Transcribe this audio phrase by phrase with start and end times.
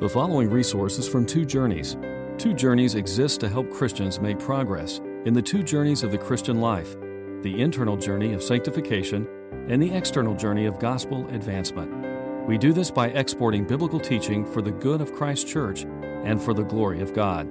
[0.00, 1.96] The following resources from Two Journeys.
[2.38, 6.60] Two Journeys exists to help Christians make progress in the two journeys of the Christian
[6.60, 6.94] life
[7.42, 9.26] the internal journey of sanctification
[9.68, 12.46] and the external journey of gospel advancement.
[12.46, 16.54] We do this by exporting biblical teaching for the good of Christ's church and for
[16.54, 17.50] the glory of God.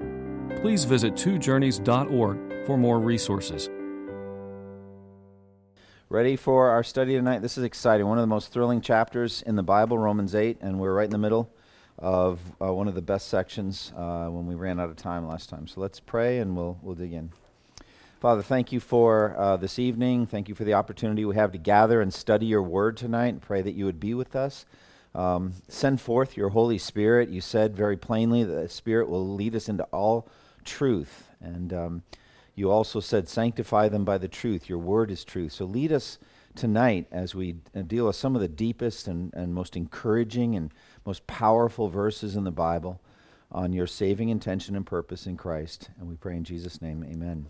[0.62, 3.70] Please visit twojourneys.org for more resources.
[6.08, 7.42] Ready for our study tonight?
[7.42, 8.08] This is exciting.
[8.08, 11.12] One of the most thrilling chapters in the Bible, Romans 8, and we're right in
[11.12, 11.52] the middle
[11.98, 15.50] of uh, one of the best sections uh, when we ran out of time last
[15.50, 15.68] time.
[15.68, 17.32] So let's pray and we'll, we'll dig in.
[18.20, 20.26] Father, thank you for uh, this evening.
[20.26, 23.42] Thank you for the opportunity we have to gather and study your word tonight and
[23.42, 24.66] pray that you would be with us.
[25.14, 27.30] Um, send forth your Holy Spirit.
[27.30, 30.28] You said very plainly that the Spirit will lead us into all
[30.64, 31.28] truth.
[31.42, 32.04] And um,
[32.56, 34.68] you also said, sanctify them by the truth.
[34.68, 35.54] Your word is truth.
[35.54, 36.18] So lead us
[36.56, 40.72] tonight as we uh, deal with some of the deepest and, and most encouraging and
[41.08, 43.00] most powerful verses in the Bible
[43.50, 45.90] on your saving intention and purpose in Christ.
[45.98, 47.48] And we pray in Jesus' name, amen.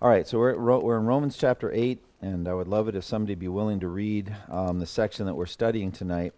[0.00, 3.02] All right, so we're, we're in Romans chapter 8, and I would love it if
[3.02, 6.32] somebody be willing to read um, the section that we're studying tonight.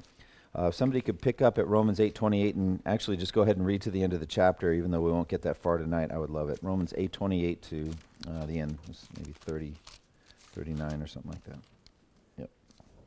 [0.58, 3.66] Uh, if somebody could pick up at Romans 8:28 and actually just go ahead and
[3.66, 6.10] read to the end of the chapter, even though we won't get that far tonight,
[6.10, 6.58] I would love it.
[6.62, 7.90] Romans 8:28 to
[8.26, 8.78] uh, the end,
[9.18, 9.74] maybe 30,
[10.54, 11.58] 39 or something like that.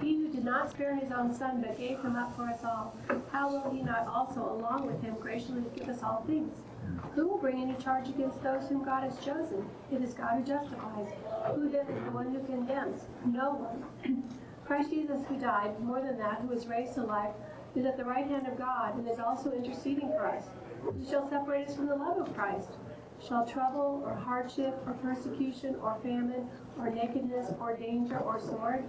[0.00, 2.96] He who did not spare his own son, but gave him up for us all,
[3.32, 6.56] how will he not also, along with him, graciously give us all things?
[7.14, 9.68] Who will bring any charge against those whom God has chosen?
[9.90, 11.08] It is God who justifies.
[11.54, 13.02] Who then is the one who condemns?
[13.26, 14.22] No one.
[14.66, 17.34] Christ Jesus, who died, more than that, who was raised to life,
[17.74, 20.44] is at the right hand of God and is also interceding for us.
[20.82, 22.70] Who shall separate us from the love of Christ?
[23.26, 28.88] Shall trouble, or hardship, or persecution, or famine, or nakedness, or danger, or sword?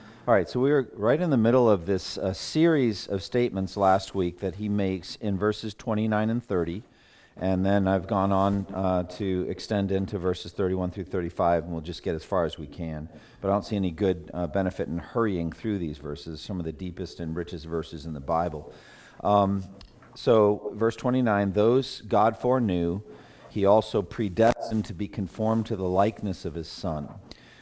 [0.27, 3.75] All right, so we were right in the middle of this uh, series of statements
[3.75, 6.83] last week that he makes in verses 29 and 30.
[7.37, 11.81] And then I've gone on uh, to extend into verses 31 through 35, and we'll
[11.81, 13.09] just get as far as we can.
[13.41, 16.65] But I don't see any good uh, benefit in hurrying through these verses, some of
[16.65, 18.71] the deepest and richest verses in the Bible.
[19.21, 19.63] Um,
[20.13, 23.01] so, verse 29 those God foreknew,
[23.49, 27.09] he also predestined to be conformed to the likeness of his Son.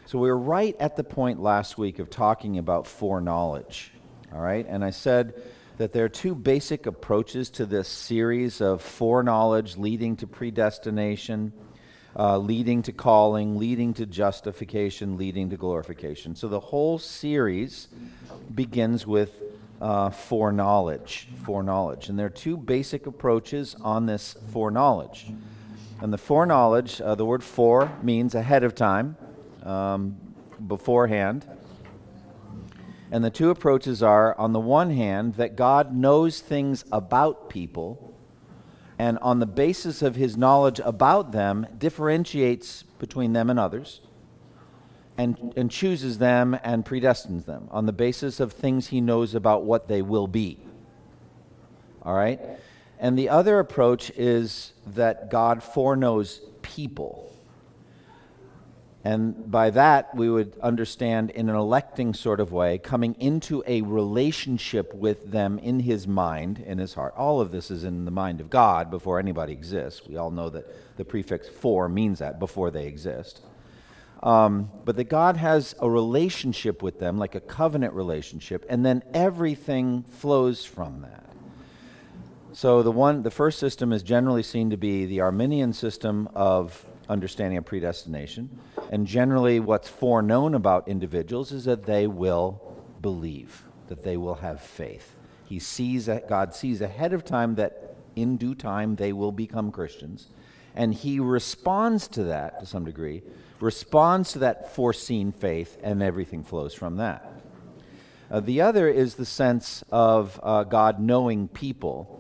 [0.10, 3.92] So, we were right at the point last week of talking about foreknowledge.
[4.34, 4.66] All right?
[4.68, 5.36] And I said,
[5.78, 11.54] that there are two basic approaches to this series of foreknowledge leading to predestination,
[12.18, 16.36] uh, leading to calling, leading to justification, leading to glorification.
[16.36, 17.88] So the whole series
[18.56, 19.40] begins with
[19.80, 21.28] uh, foreknowledge.
[21.46, 22.10] Foreknowledge.
[22.10, 25.32] And there are two basic approaches on this foreknowledge.
[26.02, 29.16] And the foreknowledge, uh, the word fore means ahead of time,
[29.64, 30.18] um,
[30.68, 31.46] beforehand.
[33.12, 38.14] And the two approaches are on the one hand, that God knows things about people,
[39.00, 44.02] and on the basis of his knowledge about them, differentiates between them and others,
[45.18, 49.64] and, and chooses them and predestines them on the basis of things he knows about
[49.64, 50.60] what they will be.
[52.04, 52.40] All right?
[53.00, 57.29] And the other approach is that God foreknows people
[59.04, 63.82] and by that, we would understand in an electing sort of way, coming into a
[63.82, 67.14] relationship with them in his mind, in his heart.
[67.16, 70.06] All of this is in the mind of God before anybody exists.
[70.06, 73.42] We all know that the prefix for means that, before they exist.
[74.22, 79.02] Um, but that God has a relationship with them, like a covenant relationship, and then
[79.14, 81.24] everything flows from that.
[82.52, 86.86] So the one, the first system is generally seen to be the Arminian system of
[87.08, 88.50] understanding of predestination.
[88.90, 92.62] And generally, what's foreknown about individuals is that they will
[93.02, 95.16] believe, that they will have faith.
[95.46, 100.28] He sees, God sees ahead of time that in due time they will become Christians.
[100.76, 103.24] And he responds to that to some degree,
[103.60, 107.34] responds to that foreseen faith, and everything flows from that.
[108.32, 112.19] Uh, the other is the sense of uh, God knowing people.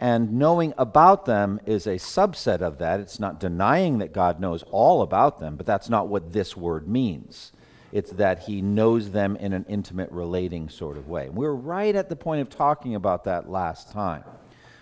[0.00, 3.00] And knowing about them is a subset of that.
[3.00, 6.86] It's not denying that God knows all about them, but that's not what this word
[6.86, 7.52] means.
[7.90, 11.28] It's that he knows them in an intimate, relating sort of way.
[11.30, 14.24] We are right at the point of talking about that last time.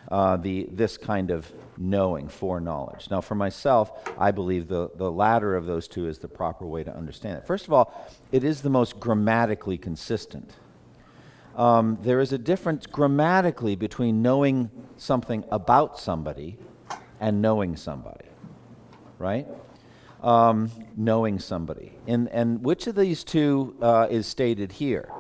[0.09, 3.11] Uh, the, this kind of knowing, foreknowledge.
[3.11, 6.85] Now, for myself, I believe the, the latter of those two is the proper way
[6.85, 7.47] to understand it.
[7.47, 10.53] First of all, it is the most grammatically consistent.
[11.57, 16.59] Um, there is a difference grammatically between knowing something about somebody
[17.19, 18.27] and knowing somebody,
[19.19, 19.47] right?
[20.23, 21.93] Um, knowing somebody.
[22.07, 25.11] And, and which of these two uh, is stated here?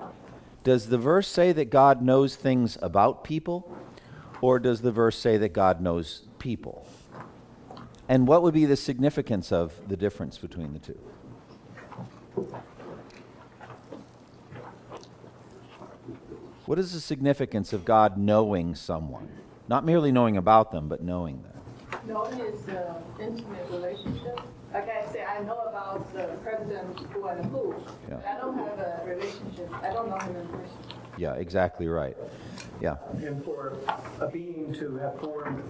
[0.63, 3.75] Does the verse say that God knows things about people?
[4.43, 6.87] Or does the verse say that God knows people?
[8.09, 10.99] And what would be the significance of the difference between the two?
[16.67, 19.29] What is the significance of God knowing someone?
[19.69, 21.53] Not merely knowing about them, but knowing them.
[22.09, 22.87] Knowing is an
[23.21, 24.41] intimate relationship.
[24.75, 27.73] Like I say, I know about the president who and who.
[28.09, 28.19] Yeah.
[28.29, 29.71] I don't have a relationship.
[29.81, 30.77] I don't know him in person.
[31.17, 32.17] Yeah, exactly right.
[32.81, 32.97] Yeah.
[33.15, 33.79] And for
[34.21, 35.63] a being to have formed,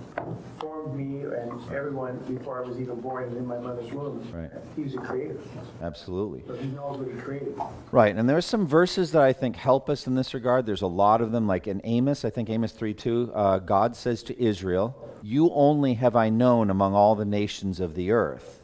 [0.58, 4.26] formed me and everyone before I was even born in my mother's womb.
[4.34, 4.50] Right.
[4.74, 5.38] He's a creator.
[5.82, 6.42] Absolutely.
[6.46, 7.56] So he knows what he created.
[7.92, 10.66] Right, and there are some verses that I think help us in this regard.
[10.66, 13.94] There's a lot of them, like in Amos, I think Amos 3 2, uh, God
[13.94, 18.55] says to Israel, You only have I known among all the nations of the earth.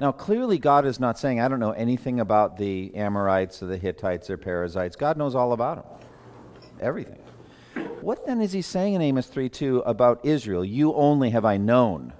[0.00, 3.76] Now, clearly, God is not saying, I don't know anything about the Amorites or the
[3.76, 4.96] Hittites or Perizzites.
[4.96, 6.08] God knows all about them,
[6.80, 7.20] everything.
[8.00, 10.64] What then is he saying in Amos 3 2 about Israel?
[10.64, 12.12] You only have I known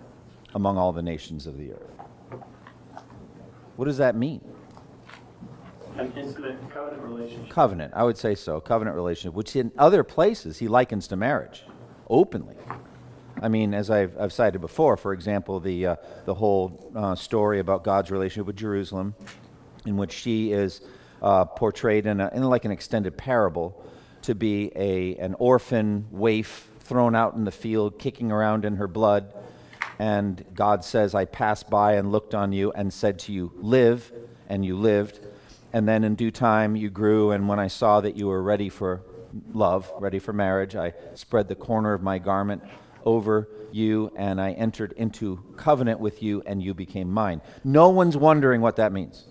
[0.55, 1.91] among all the nations of the earth.
[3.77, 4.41] What does that mean?
[5.97, 7.51] An intimate covenant relationship.
[7.51, 8.61] Covenant, I would say so.
[8.61, 11.65] Covenant relationship, which in other places he likens to marriage,
[12.09, 12.57] openly.
[13.43, 17.59] I mean, as I've, I've cited before, for example, the, uh, the whole uh, story
[17.59, 19.15] about God's relationship with Jerusalem,
[19.87, 20.81] in which she is
[21.21, 23.85] uh, portrayed in, a, in like an extended parable
[24.23, 28.89] to be a, an orphan waif thrown out in the field, kicking around in her
[28.89, 29.33] blood.
[29.99, 34.13] And God says, I passed by and looked on you and said to you, Live,
[34.49, 35.21] and you lived.
[35.73, 38.69] And then in due time you grew, and when I saw that you were ready
[38.69, 39.03] for
[39.53, 42.63] love, ready for marriage, I spread the corner of my garment
[43.05, 47.41] over you, and I entered into covenant with you, and you became mine.
[47.63, 49.27] No one's wondering what that means.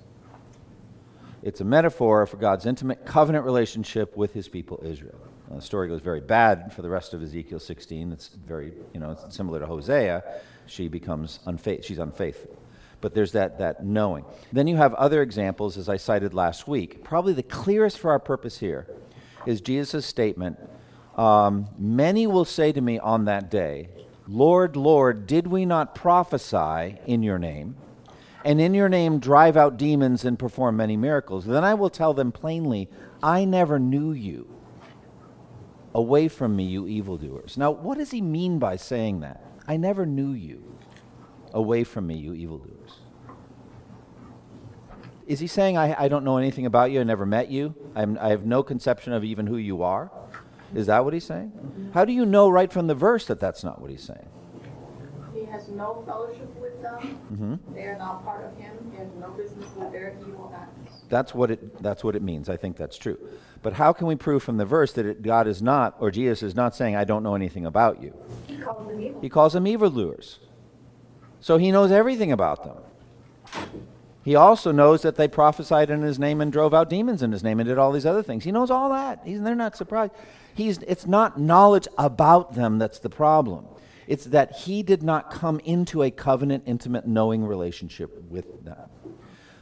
[1.42, 5.20] It's a metaphor for God's intimate covenant relationship with his people Israel.
[5.50, 8.12] Now, the story goes very bad for the rest of Ezekiel 16.
[8.14, 10.24] It's very, you know, similar to Hosea.
[10.68, 11.86] She becomes unfaithful.
[11.86, 12.58] She's unfaithful.
[13.02, 14.24] But there's that, that knowing.
[14.54, 17.04] Then you have other examples, as I cited last week.
[17.04, 18.88] Probably the clearest for our purpose here
[19.46, 20.58] is Jesus' statement
[21.16, 23.90] um, Many will say to me on that day,
[24.28, 27.76] Lord, Lord, did we not prophesy in your name?
[28.46, 31.46] and in your name drive out demons and perform many miracles.
[31.46, 32.90] Then I will tell them plainly,
[33.22, 34.50] I never knew you.
[35.96, 37.56] Away from me, you evildoers.
[37.56, 39.44] Now, what does he mean by saying that?
[39.68, 40.78] I never knew you.
[41.54, 43.00] Away from me, you evildoers.
[45.28, 48.18] Is he saying, I, I don't know anything about you, I never met you, I'm,
[48.20, 50.12] I have no conception of even who you are?
[50.76, 51.52] Is that what he's saying?
[51.94, 54.28] How do you know right from the verse that that's not what he's saying?
[55.34, 57.20] He has no fellowship with them.
[57.32, 57.76] Mm-hmm.
[57.76, 58.74] They are not part of him.
[58.92, 61.04] He has no business with their evil acts.
[61.10, 62.50] That's what it, that's what it means.
[62.50, 63.18] I think that's true.
[63.62, 66.44] But how can we prove from the verse that it, God is not, or Jesus
[66.44, 68.14] is not saying, I don't know anything about you?
[68.48, 69.22] He calls them evil.
[69.22, 70.40] He calls them evildoers.
[71.40, 72.78] So he knows everything about them.
[74.24, 77.44] He also knows that they prophesied in his name and drove out demons in his
[77.44, 78.46] name and did all these other things.
[78.46, 79.22] He knows all that.
[79.26, 80.14] He's, they're not surprised.
[80.56, 83.66] He's, it's not knowledge about them that's the problem.
[84.08, 88.90] It's that he did not come into a covenant, intimate, knowing relationship with them.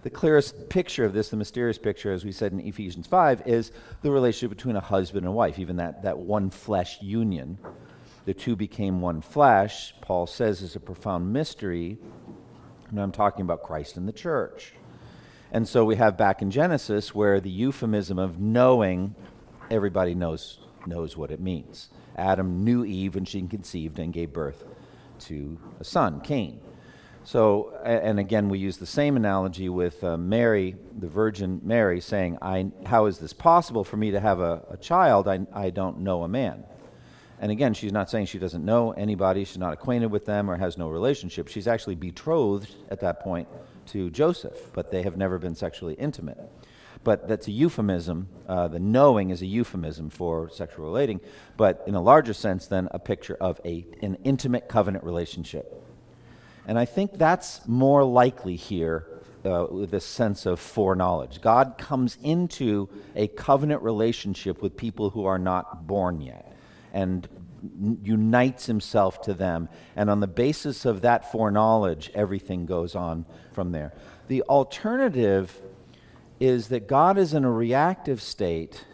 [0.03, 3.71] The clearest picture of this, the mysterious picture, as we said in Ephesians 5, is
[4.01, 7.59] the relationship between a husband and wife, even that, that one flesh union.
[8.25, 11.99] The two became one flesh, Paul says, is a profound mystery.
[12.89, 14.73] And I'm talking about Christ and the church.
[15.51, 19.15] And so we have back in Genesis where the euphemism of knowing,
[19.69, 21.89] everybody knows, knows what it means.
[22.15, 24.63] Adam knew Eve and she conceived and gave birth
[25.19, 26.59] to a son, Cain.
[27.23, 32.39] So, and again, we use the same analogy with uh, Mary, the Virgin Mary, saying,
[32.41, 35.27] I, How is this possible for me to have a, a child?
[35.27, 36.63] I, I don't know a man.
[37.39, 40.57] And again, she's not saying she doesn't know anybody, she's not acquainted with them, or
[40.57, 41.47] has no relationship.
[41.47, 43.47] She's actually betrothed at that point
[43.87, 46.39] to Joseph, but they have never been sexually intimate.
[47.03, 48.27] But that's a euphemism.
[48.47, 51.19] Uh, the knowing is a euphemism for sexual relating,
[51.57, 55.81] but in a larger sense, then a picture of a, an intimate covenant relationship.
[56.67, 59.07] And I think that's more likely here
[59.43, 61.41] uh, with this sense of foreknowledge.
[61.41, 66.55] God comes into a covenant relationship with people who are not born yet
[66.93, 67.27] and
[68.03, 69.69] unites himself to them.
[69.95, 73.93] And on the basis of that foreknowledge, everything goes on from there.
[74.27, 75.59] The alternative
[76.41, 78.85] is that God is in a reactive state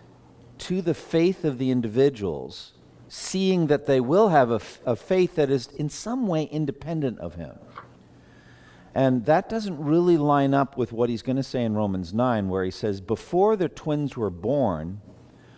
[0.58, 2.74] to the faith of the individuals,
[3.08, 7.36] seeing that they will have a, a faith that is in some way independent of
[7.36, 7.58] him.
[8.94, 12.50] And that doesn't really line up with what he's going to say in Romans 9,
[12.50, 15.00] where he says, Before the twins were born,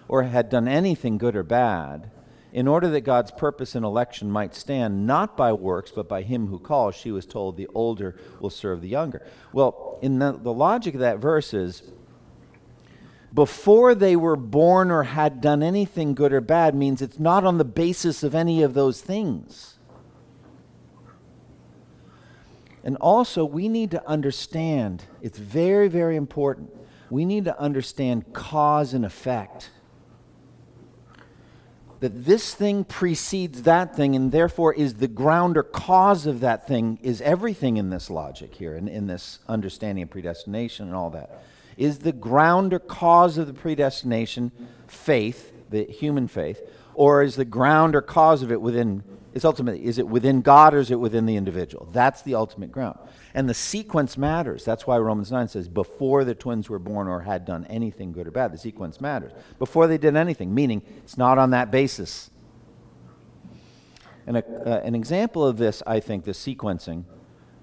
[0.07, 2.11] or had done anything good or bad,
[2.51, 6.47] in order that God's purpose in election might stand, not by works, but by him
[6.47, 9.25] who calls, she was told, the older will serve the younger.
[9.53, 11.83] Well, in the, the logic of that verse is,
[13.31, 17.59] before they were born or had done anything good or bad means it's not on
[17.59, 19.77] the basis of any of those things.
[22.83, 26.73] And also, we need to understand, it's very, very important.
[27.11, 29.69] We need to understand cause and effect
[31.99, 36.67] that this thing precedes that thing and therefore is the ground or cause of that
[36.67, 40.95] thing is everything in this logic here and in, in this understanding of predestination and
[40.95, 41.43] all that
[41.77, 44.51] is the ground or cause of the predestination
[44.87, 46.61] faith the human faith
[46.93, 49.03] or is the ground or cause of it within
[49.33, 52.71] it's ultimately is it within god or is it within the individual that's the ultimate
[52.71, 52.97] ground
[53.33, 54.65] and the sequence matters.
[54.65, 58.27] That's why Romans 9 says, before the twins were born or had done anything good
[58.27, 59.31] or bad, the sequence matters.
[59.59, 62.31] Before they did anything, meaning it's not on that basis.
[64.25, 67.03] And a, uh, an example of this, I think, the sequencing,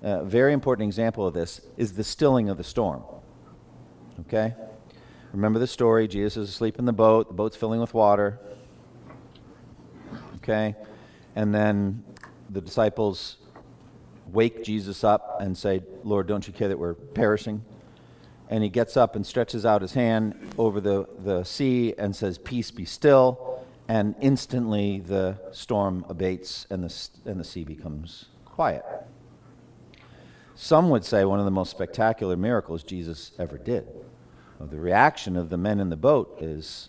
[0.03, 3.03] a uh, very important example of this, is the stilling of the storm.
[4.21, 4.55] Okay?
[5.33, 8.39] Remember the story Jesus is asleep in the boat, the boat's filling with water.
[10.37, 10.77] Okay?
[11.37, 12.03] And then
[12.51, 13.37] the disciples
[14.33, 17.63] wake Jesus up and say, Lord, don't you care that we're perishing?
[18.49, 22.39] And he gets up and stretches out his hand over the, the sea and says,
[22.39, 23.65] Peace be still.
[23.89, 28.85] And instantly the storm abates and the, and the sea becomes quiet.
[30.57, 33.87] Some would say one of the most spectacular miracles Jesus ever did.
[34.59, 36.89] Well, the reaction of the men in the boat is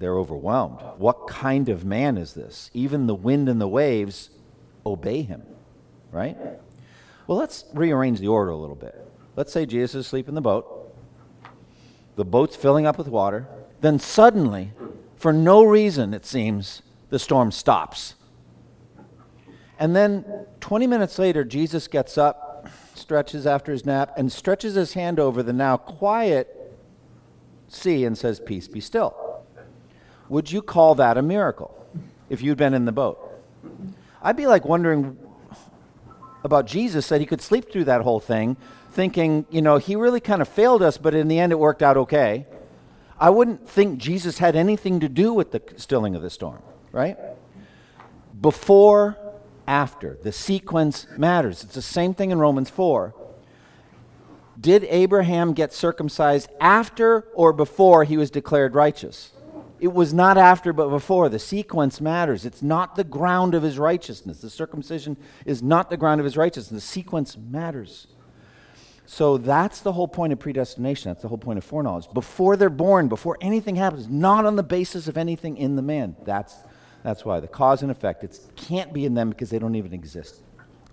[0.00, 0.80] they're overwhelmed.
[0.98, 2.70] What kind of man is this?
[2.74, 4.30] Even the wind and the waves
[4.84, 5.42] obey him
[6.12, 6.36] right?
[7.26, 9.06] Well, let's rearrange the order a little bit.
[9.36, 10.92] Let's say Jesus is asleep in the boat.
[12.16, 13.46] The boat's filling up with water.
[13.80, 14.72] Then suddenly,
[15.16, 18.14] for no reason, it seems, the storm stops.
[19.78, 20.24] And then
[20.60, 25.42] 20 minutes later, Jesus gets up, stretches after his nap, and stretches his hand over
[25.42, 26.56] the now quiet
[27.68, 29.29] sea and says, Peace be still.
[30.30, 31.76] Would you call that a miracle
[32.30, 33.18] if you'd been in the boat?
[34.22, 35.18] I'd be like wondering
[36.44, 38.56] about Jesus that he could sleep through that whole thing,
[38.92, 41.82] thinking, you know, he really kind of failed us, but in the end it worked
[41.82, 42.46] out okay.
[43.18, 47.18] I wouldn't think Jesus had anything to do with the stilling of the storm, right?
[48.40, 49.18] Before,
[49.66, 50.16] after.
[50.22, 51.64] The sequence matters.
[51.64, 53.14] It's the same thing in Romans 4.
[54.60, 59.32] Did Abraham get circumcised after or before he was declared righteous?
[59.80, 61.30] It was not after, but before.
[61.30, 62.44] The sequence matters.
[62.44, 64.40] It's not the ground of his righteousness.
[64.40, 66.82] The circumcision is not the ground of his righteousness.
[66.84, 68.06] The sequence matters.
[69.06, 71.10] So that's the whole point of predestination.
[71.10, 72.12] That's the whole point of foreknowledge.
[72.12, 76.14] Before they're born, before anything happens, not on the basis of anything in the man.
[76.24, 76.54] That's,
[77.02, 79.94] that's why the cause and effect it can't be in them because they don't even
[79.94, 80.42] exist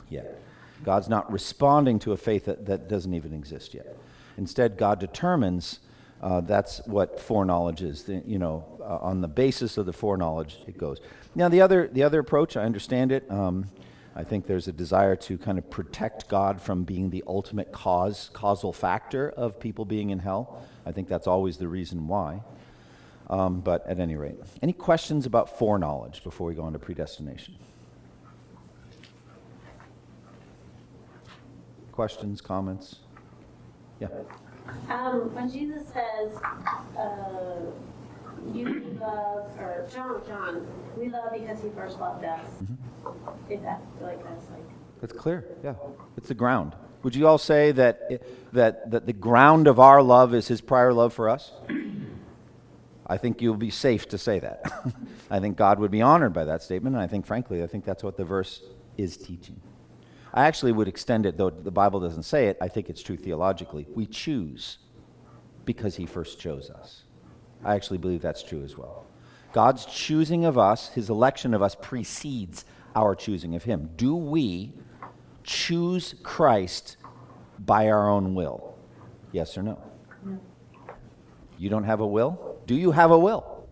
[0.10, 0.42] yet.
[0.84, 3.98] God's not responding to a faith that, that doesn't even exist yet.
[4.38, 5.80] Instead, God determines
[6.22, 8.04] uh, that's what foreknowledge is.
[8.04, 11.00] The, you know, uh, on the basis of the foreknowledge, it goes.
[11.36, 13.30] Now, the other, the other approach, I understand it.
[13.30, 13.70] Um,
[14.16, 18.32] I think there's a desire to kind of protect God from being the ultimate cause,
[18.34, 20.66] causal factor of people being in hell.
[20.88, 22.42] I think that's always the reason why.
[23.30, 27.56] Um, but at any rate, any questions about foreknowledge before we go on to predestination?
[31.92, 32.98] Questions, comments?
[34.00, 34.08] Yeah.
[34.90, 36.34] Um, when Jesus says,
[36.98, 37.60] uh,
[38.54, 42.46] you love, or John, John, we love because he first loved us.
[42.64, 43.54] Mm-hmm.
[43.54, 44.64] If that, like, that's like.
[45.02, 45.76] It's clear, yeah.
[46.16, 46.74] It's the ground.
[47.04, 48.22] Would you all say that,
[48.54, 51.52] that, that the ground of our love is his prior love for us?
[53.06, 54.66] I think you'll be safe to say that.
[55.32, 57.86] I think God would be honored by that statement, and I think, frankly, I think
[57.86, 58.62] that's what the verse
[58.98, 59.62] is teaching.
[60.34, 63.18] I actually would extend it, though the Bible doesn't say it, I think it's true
[63.18, 63.88] theologically.
[63.94, 64.80] We choose
[65.66, 67.04] because He first chose us.
[67.64, 69.06] I actually believe that's true as well.
[69.54, 72.66] God's choosing of us, His election of us, precedes
[72.96, 73.90] our choosing of Him.
[73.96, 74.74] Do we
[75.44, 76.98] choose Christ
[77.60, 78.78] by our own will?
[79.32, 79.82] Yes or no?
[80.24, 80.40] no?
[81.58, 82.60] You don't have a will?
[82.68, 83.68] Do you have a will?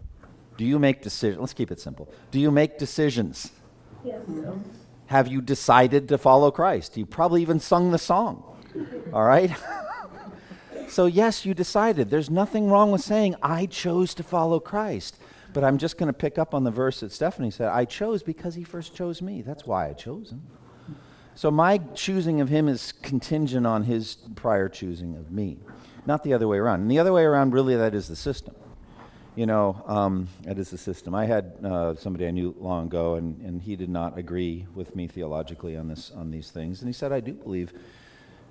[0.57, 1.39] Do you make decisions?
[1.39, 2.09] Let's keep it simple.
[2.31, 3.51] Do you make decisions?
[4.03, 4.21] Yes.
[4.27, 4.61] No.
[5.07, 6.97] Have you decided to follow Christ?
[6.97, 8.43] You probably even sung the song.
[9.13, 9.51] All right?
[10.89, 12.09] so, yes, you decided.
[12.09, 15.17] There's nothing wrong with saying, I chose to follow Christ.
[15.53, 18.23] But I'm just going to pick up on the verse that Stephanie said I chose
[18.23, 19.41] because he first chose me.
[19.41, 20.41] That's why I chose him.
[21.35, 25.59] So, my choosing of him is contingent on his prior choosing of me,
[26.05, 26.81] not the other way around.
[26.81, 28.55] And the other way around, really, that is the system
[29.35, 31.13] you know, um, that is the system.
[31.13, 34.95] I had uh, somebody I knew long ago, and, and he did not agree with
[34.95, 36.81] me theologically on this on these things.
[36.81, 37.73] And he said, "I do believe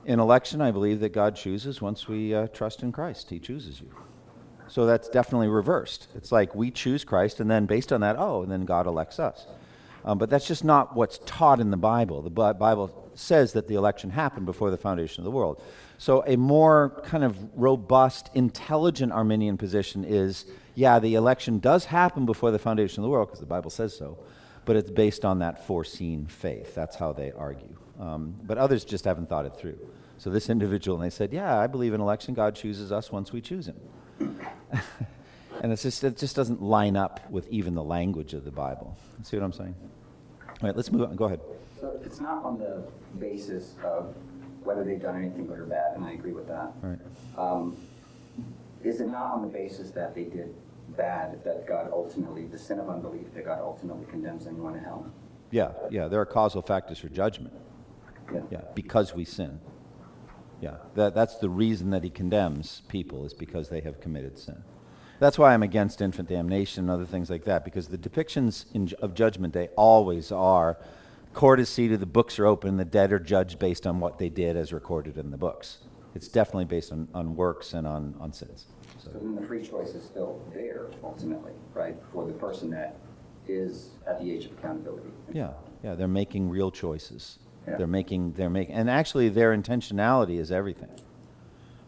[0.05, 0.61] in election.
[0.61, 3.31] I believe that God chooses once we uh, trust in Christ.
[3.31, 3.91] He chooses you.
[4.69, 6.09] So that's definitely reversed.
[6.14, 9.19] It's like we choose Christ, and then based on that, oh, and then God elects
[9.19, 9.47] us.
[10.04, 12.23] Um, but that's just not what's taught in the Bible.
[12.23, 15.62] The Bible says that the election happened before the foundation of the world.
[15.99, 20.44] So a more kind of robust, intelligent Arminian position is
[20.75, 23.96] yeah, the election does happen before the foundation of the world because the Bible says
[23.96, 24.18] so,
[24.64, 26.75] but it's based on that foreseen faith.
[26.75, 27.76] That's how they argue.
[28.00, 29.78] Um, but others just haven't thought it through.
[30.18, 32.34] So this individual, and they said, yeah, I believe in election.
[32.34, 33.80] God chooses us once we choose him.
[35.62, 38.96] and it's just, it just doesn't line up with even the language of the Bible.
[39.23, 39.75] See what I'm saying?
[40.49, 41.16] All right, let's move on.
[41.16, 41.40] Go ahead.
[41.80, 42.87] So it's not on the
[43.18, 44.14] basis of
[44.62, 46.73] whether they've done anything good or bad, and I agree with that.
[46.80, 46.99] Right.
[47.37, 47.76] Um,
[48.82, 50.54] is it not on the basis that they did
[50.96, 55.06] bad that God ultimately, the sin of unbelief, that God ultimately condemns anyone to hell?
[55.50, 56.08] Yeah, yeah.
[56.08, 57.54] There are causal factors for judgment.
[58.32, 58.40] Yeah.
[58.50, 59.61] Yeah, because we sin.
[60.61, 64.62] Yeah, that, that's the reason that he condemns people, is because they have committed sin.
[65.20, 68.90] That's why I'm against infant damnation and other things like that, because the depictions in,
[69.00, 70.77] of Judgment Day always are
[71.33, 74.29] court is seated, the books are open, the dead are judged based on what they
[74.29, 75.79] did as recorded in the books.
[76.14, 78.66] It's definitely based on, on works and on, on sins.
[79.03, 82.96] So then the free choice is still there ultimately, right, for the person that
[83.48, 85.11] is at the age of accountability.
[85.33, 87.38] Yeah, yeah, they're making real choices.
[87.66, 87.77] Yeah.
[87.79, 90.90] They're making, they're making, and actually their intentionality is everything.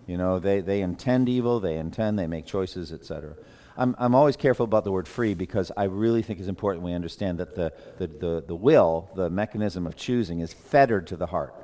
[0.06, 3.34] You know, they, they intend evil, they intend, they make choices, etc.
[3.76, 6.92] I'm, I'm always careful about the word free because I really think it's important we
[6.92, 11.26] understand that the, the, the, the will, the mechanism of choosing, is fettered to the
[11.26, 11.54] heart.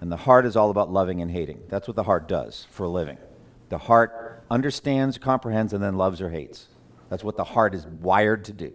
[0.00, 1.60] And the heart is all about loving and hating.
[1.68, 3.18] That's what the heart does for a living.
[3.70, 6.68] The heart understands, comprehends, and then loves or hates.
[7.08, 8.72] That's what the heart is wired to do.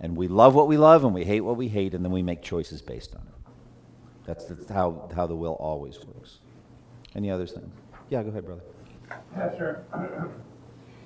[0.00, 2.22] And we love what we love and we hate what we hate, and then we
[2.22, 3.52] make choices based on it.
[4.24, 6.38] That's, that's how, how the will always works.
[7.14, 7.72] Any other things?
[8.12, 8.60] Yeah, go ahead, brother.
[9.34, 9.84] Pastor,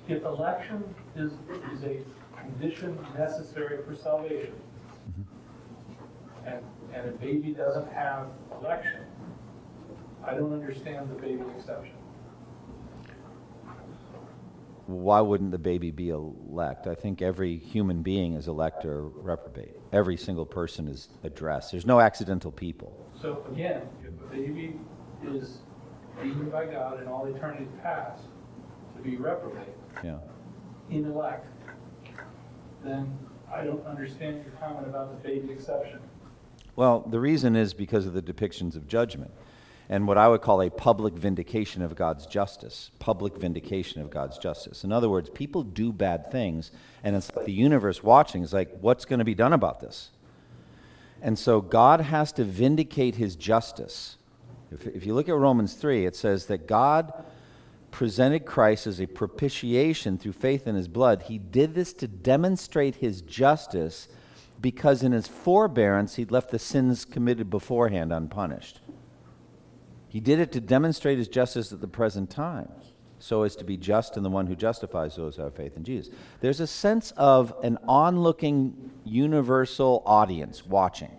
[0.09, 0.83] if election
[1.15, 1.31] is,
[1.71, 2.01] is a
[2.37, 4.51] condition necessary for salvation,
[5.09, 6.47] mm-hmm.
[6.49, 8.27] and, and a baby doesn't have
[8.59, 9.05] election,
[10.21, 11.93] I don't understand the baby exception
[14.87, 16.87] why wouldn't the baby be elect?
[16.87, 19.75] I think every human being is elect or reprobate.
[19.91, 21.71] Every single person is addressed.
[21.71, 22.97] There's no accidental people.
[23.21, 24.79] So again, if a baby
[25.25, 25.57] is
[26.21, 28.23] deemed by God in all eternity past
[28.95, 30.17] to be reprobate, yeah.
[30.89, 31.47] inelect,
[32.83, 33.17] then
[33.53, 35.99] I don't understand your comment about the baby exception.
[36.75, 39.31] Well, the reason is because of the depictions of judgment
[39.89, 42.91] and what I would call a public vindication of God's justice.
[42.99, 44.83] Public vindication of God's justice.
[44.83, 46.71] In other words, people do bad things,
[47.03, 50.11] and it's like the universe watching is like, what's going to be done about this?
[51.21, 54.16] And so God has to vindicate his justice.
[54.71, 57.13] If, if you look at Romans 3, it says that God
[57.91, 61.23] presented Christ as a propitiation through faith in his blood.
[61.23, 64.07] He did this to demonstrate his justice
[64.59, 68.81] because in his forbearance he'd left the sins committed beforehand unpunished.
[70.09, 72.69] He did it to demonstrate his justice at the present time,
[73.19, 75.83] so as to be just in the one who justifies those who have faith in
[75.83, 76.13] Jesus.
[76.39, 81.11] There's a sense of an onlooking universal audience watching.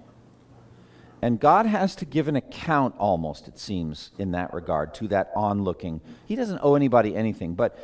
[1.20, 5.32] And God has to give an account almost, it seems, in that regard, to that
[5.34, 6.00] onlooking.
[6.26, 7.54] He doesn't owe anybody anything.
[7.54, 7.78] But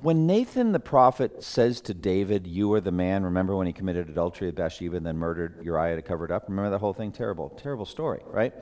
[0.00, 4.08] when Nathan the prophet says to David, You are the man, remember when he committed
[4.08, 6.48] adultery with Bathsheba and then murdered Uriah to cover it up?
[6.48, 7.10] Remember that whole thing?
[7.10, 8.54] Terrible, terrible story, right?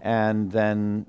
[0.00, 1.04] And then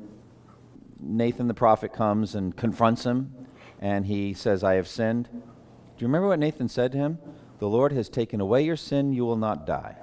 [0.99, 3.33] Nathan the prophet comes and confronts him,
[3.79, 5.29] and he says, I have sinned.
[5.31, 7.19] Do you remember what Nathan said to him?
[7.59, 9.95] The Lord has taken away your sin, you will not die.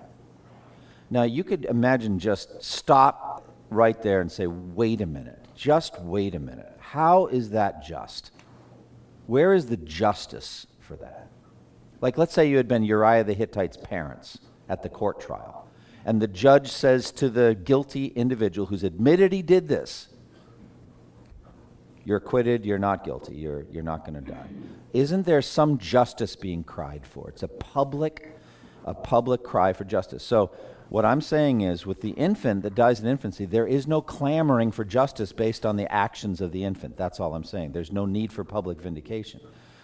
[1.10, 6.34] Now, you could imagine just stop right there and say, wait a minute, just wait
[6.34, 6.72] a minute.
[6.78, 8.32] How is that just?
[9.26, 11.28] Where is the justice for that?
[12.00, 14.38] Like, let's say you had been Uriah the Hittite's parents
[14.68, 15.68] at the court trial,
[16.04, 20.08] and the judge says to the guilty individual who's admitted he did this,
[22.04, 24.48] You're acquitted, you're not guilty, you're, you're not going to die.
[24.92, 27.28] Isn't there some justice being cried for?
[27.28, 28.36] It's a public,
[28.84, 30.22] a public cry for justice.
[30.22, 30.52] So,
[30.88, 34.70] what I'm saying is, with the infant that dies in infancy, there is no clamoring
[34.70, 36.96] for justice based on the actions of the infant.
[36.96, 37.72] That's all I'm saying.
[37.72, 39.40] There's no need for public vindication.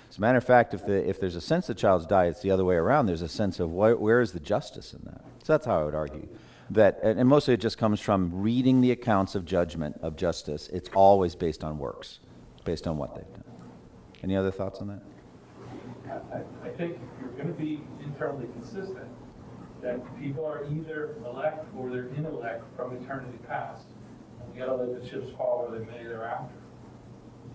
[0.09, 2.43] As a matter of fact, if, the, if there's a sense the child's died, it's
[2.43, 3.07] the other way around.
[3.07, 5.23] There's a sense of wh- where is the justice in that?
[5.43, 6.29] So that's how I would argue.
[6.71, 10.69] That, and, mostly it just comes from reading the accounts of judgment, of justice.
[10.69, 12.21] It's always based on works,
[12.65, 13.45] based on what they've done.
[14.23, 15.03] Any other thoughts on that?
[16.33, 19.09] I, I think if you're going to be internally consistent,
[19.83, 23.85] that people are either elect or they're inelect from eternity past.
[24.41, 26.55] And we got to let the chips fall where they may thereafter.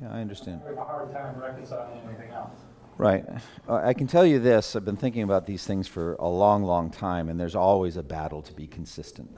[0.01, 0.61] Yeah, I understand.
[0.65, 2.59] I have a hard time reconciling anything else.
[2.97, 3.23] Right.
[3.67, 6.63] Uh, I can tell you this I've been thinking about these things for a long,
[6.63, 9.37] long time, and there's always a battle to be consistent.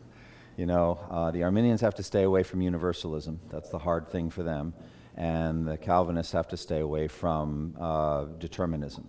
[0.56, 4.28] you know, uh, the Arminians have to stay away from universalism, that's the hard thing
[4.28, 4.74] for them,
[5.16, 9.06] and the Calvinists have to stay away from uh, determinism.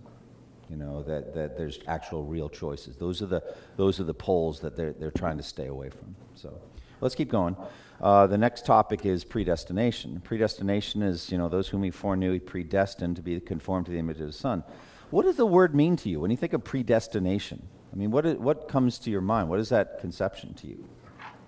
[0.70, 2.96] You know, that, that there's actual real choices.
[2.96, 3.42] Those are the,
[3.76, 6.14] those are the poles that they're, they're trying to stay away from.
[6.34, 6.60] So
[7.00, 7.56] let's keep going.
[8.00, 10.20] Uh, the next topic is predestination.
[10.20, 13.98] Predestination is, you know, those whom he foreknew, he predestined to be conformed to the
[13.98, 14.62] image of his son.
[15.10, 17.66] What does the word mean to you when you think of predestination?
[17.92, 19.48] I mean, what, is, what comes to your mind?
[19.48, 20.86] What is that conception to you?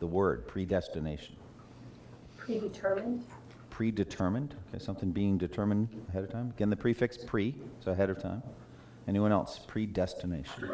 [0.01, 1.37] The word predestination.
[2.39, 3.25] Predetermined.
[3.69, 4.55] Predetermined.
[4.69, 6.53] Okay, something being determined ahead of time.
[6.57, 7.55] Again, the prefix pre,
[7.85, 8.43] so ahead of time.
[9.09, 9.61] Anyone else?
[9.67, 10.71] Predestination.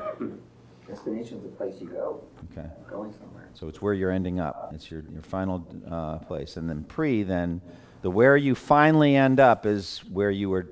[0.86, 2.68] Destination is the place you go, Okay.
[2.88, 3.48] going somewhere.
[3.54, 4.70] So it's where you're ending up.
[4.74, 6.56] It's your, your final uh, place.
[6.56, 7.60] And then pre, then
[8.02, 10.68] the where you finally end up is where you were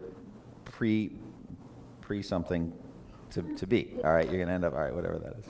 [0.64, 1.12] pre
[2.00, 2.72] pre something
[3.30, 3.96] to, to be.
[4.04, 5.46] All right, you're going to end up, all right, whatever that is.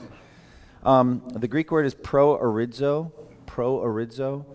[0.83, 3.11] Um, the Greek word is pro orizo.
[3.45, 4.45] Pro orizo.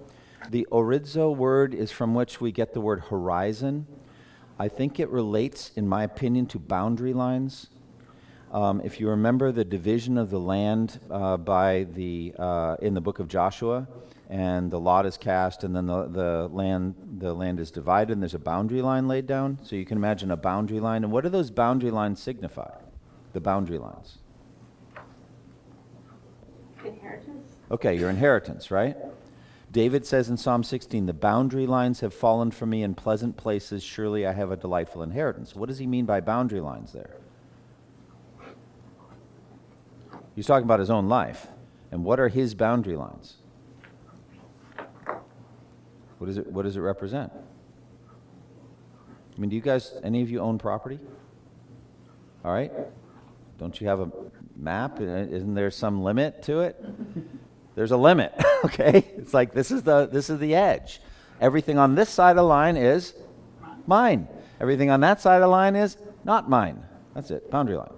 [0.48, 3.86] The orizo word is from which we get the word horizon.
[4.60, 7.68] I think it relates, in my opinion, to boundary lines.
[8.52, 13.00] Um, if you remember the division of the land uh, by the uh, in the
[13.00, 13.88] book of Joshua,
[14.28, 18.22] and the lot is cast, and then the, the land the land is divided, and
[18.22, 19.58] there's a boundary line laid down.
[19.62, 21.04] So you can imagine a boundary line.
[21.04, 22.74] And what do those boundary lines signify?
[23.32, 24.18] The boundary lines.
[26.84, 27.56] Inheritance?
[27.70, 28.94] Okay, your inheritance, right?
[29.72, 33.84] David says in Psalm 16, The boundary lines have fallen for me in pleasant places.
[33.84, 35.54] Surely I have a delightful inheritance.
[35.54, 37.16] What does he mean by boundary lines there?
[40.34, 41.46] He's talking about his own life.
[41.92, 43.36] And what are his boundary lines?
[46.18, 47.32] What, is it, what does it represent?
[49.36, 50.98] I mean, do you guys, any of you own property?
[52.44, 52.72] All right.
[53.58, 54.10] Don't you have a
[54.56, 55.00] map?
[55.00, 56.84] Isn't there some limit to it?
[57.74, 59.06] There's a limit, okay?
[59.16, 61.00] It's like this is the this is the edge.
[61.40, 63.14] Everything on this side of the line is
[63.86, 64.28] mine.
[64.60, 66.82] Everything on that side of the line is not mine.
[67.14, 67.92] That's it, boundary line.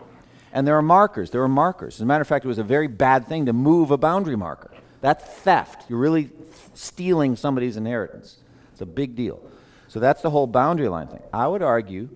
[0.52, 1.30] And there are markers.
[1.30, 1.96] There are markers.
[1.96, 4.36] As a matter of fact, it was a very bad thing to move a boundary
[4.36, 4.70] marker.
[5.00, 5.86] That's theft.
[5.88, 6.30] You're really
[6.74, 8.38] stealing somebody's inheritance.
[8.70, 9.42] It's a big deal.
[9.88, 11.22] So that's the whole boundary line thing.
[11.32, 12.08] I would argue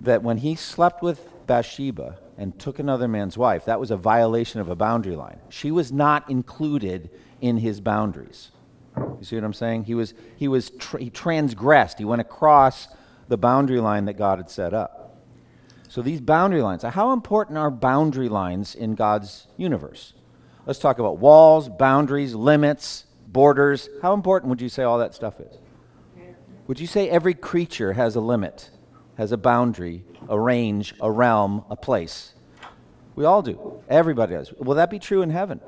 [0.00, 4.60] that when he slept with Bathsheba and took another man's wife, that was a violation
[4.60, 5.38] of a boundary line.
[5.48, 8.50] She was not included in his boundaries.
[8.96, 9.84] You see what I'm saying?
[9.84, 11.98] He was he was tra- he transgressed.
[11.98, 12.88] He went across
[13.28, 15.16] the boundary line that God had set up.
[15.88, 20.14] So these boundary lines, how important are boundary lines in God's universe?
[20.66, 23.88] Let's talk about walls, boundaries, limits, borders.
[24.02, 25.58] How important would you say all that stuff is?
[26.66, 28.70] Would you say every creature has a limit,
[29.16, 32.34] has a boundary, a range, a realm, a place?
[33.14, 33.80] We all do.
[33.88, 34.52] Everybody does.
[34.52, 35.60] Will that be true in heaven?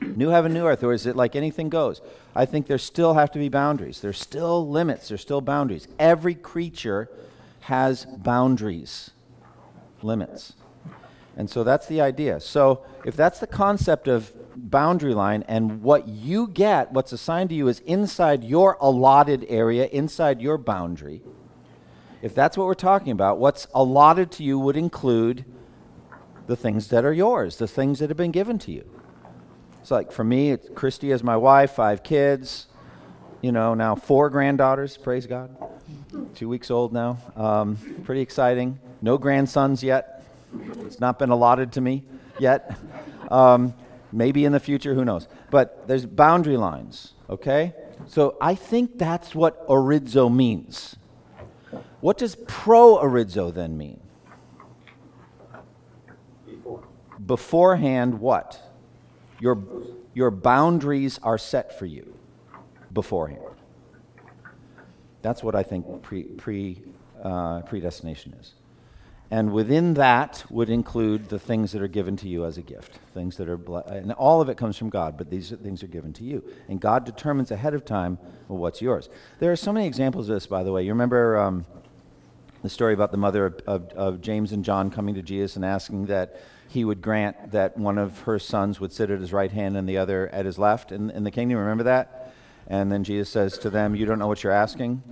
[0.00, 2.00] New heaven, new earth, or is it like anything goes?
[2.34, 4.00] I think there still have to be boundaries.
[4.00, 5.88] There's still limits, there's still boundaries.
[5.98, 7.10] Every creature
[7.60, 9.10] has boundaries,
[10.02, 10.54] limits.
[11.36, 12.40] And so that's the idea.
[12.40, 17.54] So if that's the concept of boundary line and what you get, what's assigned to
[17.54, 21.22] you is inside your allotted area, inside your boundary,
[22.22, 25.44] if that's what we're talking about, what's allotted to you would include
[26.46, 28.84] the things that are yours, the things that have been given to you.
[29.80, 32.66] It's like for me, it's Christy is my wife, five kids,
[33.40, 35.56] you know, now four granddaughters, praise God.
[36.34, 37.18] two weeks old now.
[37.36, 38.78] Um, pretty exciting.
[39.00, 40.24] No grandsons yet.
[40.80, 42.04] It's not been allotted to me
[42.38, 42.76] yet.
[43.30, 43.72] Um,
[44.12, 45.28] maybe in the future, who knows?
[45.50, 47.72] But there's boundary lines, okay?
[48.08, 50.96] So I think that's what orizo means.
[52.00, 54.00] What does pro orizo then mean?
[56.46, 56.82] Before.
[57.24, 58.60] Beforehand, what?
[59.40, 59.62] Your,
[60.14, 62.14] your boundaries are set for you
[62.92, 63.42] beforehand.
[65.22, 66.82] That's what I think pre, pre,
[67.22, 68.54] uh, predestination is.
[69.32, 72.98] And within that would include the things that are given to you as a gift,
[73.14, 75.88] things that are, ble- and all of it comes from God, but these things are
[75.88, 76.42] given to you.
[76.68, 79.08] And God determines ahead of time well, what's yours.
[79.38, 80.82] There are so many examples of this, by the way.
[80.82, 81.64] You remember um,
[82.62, 85.64] the story about the mother of, of, of James and John coming to Jesus and
[85.64, 89.50] asking that he would grant that one of her sons would sit at his right
[89.50, 91.58] hand and the other at his left in, in the kingdom.
[91.58, 92.32] Remember that?
[92.66, 95.02] And then Jesus says to them, You don't know what you're asking?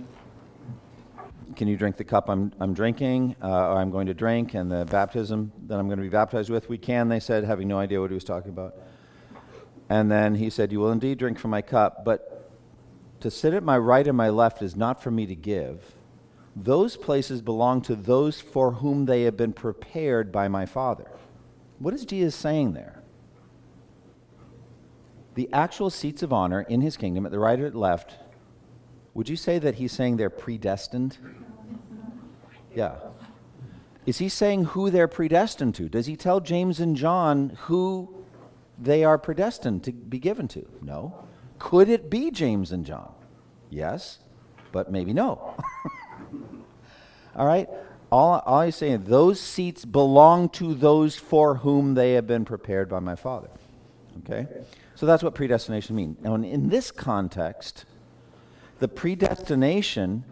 [1.55, 4.71] Can you drink the cup I'm, I'm drinking, uh, or I'm going to drink, and
[4.71, 6.69] the baptism that I'm going to be baptized with?
[6.69, 8.75] We can, they said, having no idea what he was talking about.
[9.89, 12.51] And then he said, You will indeed drink from my cup, but
[13.19, 15.83] to sit at my right and my left is not for me to give.
[16.63, 21.09] Those places belong to those for whom they have been prepared by my Father.
[21.77, 23.01] What is Jesus saying there?
[25.35, 28.15] The actual seats of honor in his kingdom, at the right or at the left,
[29.13, 31.17] would you say that he's saying they're predestined?
[32.75, 32.95] Yeah.
[34.05, 35.87] Is he saying who they're predestined to?
[35.87, 38.25] Does he tell James and John who
[38.77, 40.67] they are predestined to be given to?
[40.81, 41.25] No.
[41.57, 43.13] Could it be James and John?
[43.69, 44.19] Yes,
[44.71, 45.55] but maybe no.
[47.35, 47.69] all right?
[48.11, 52.89] All, all he's saying, those seats belong to those for whom they have been prepared
[52.89, 53.49] by my Father.
[54.19, 54.47] Okay?
[54.95, 56.17] So that's what predestination means.
[56.21, 57.85] Now, in, this context,
[58.79, 60.23] the predestination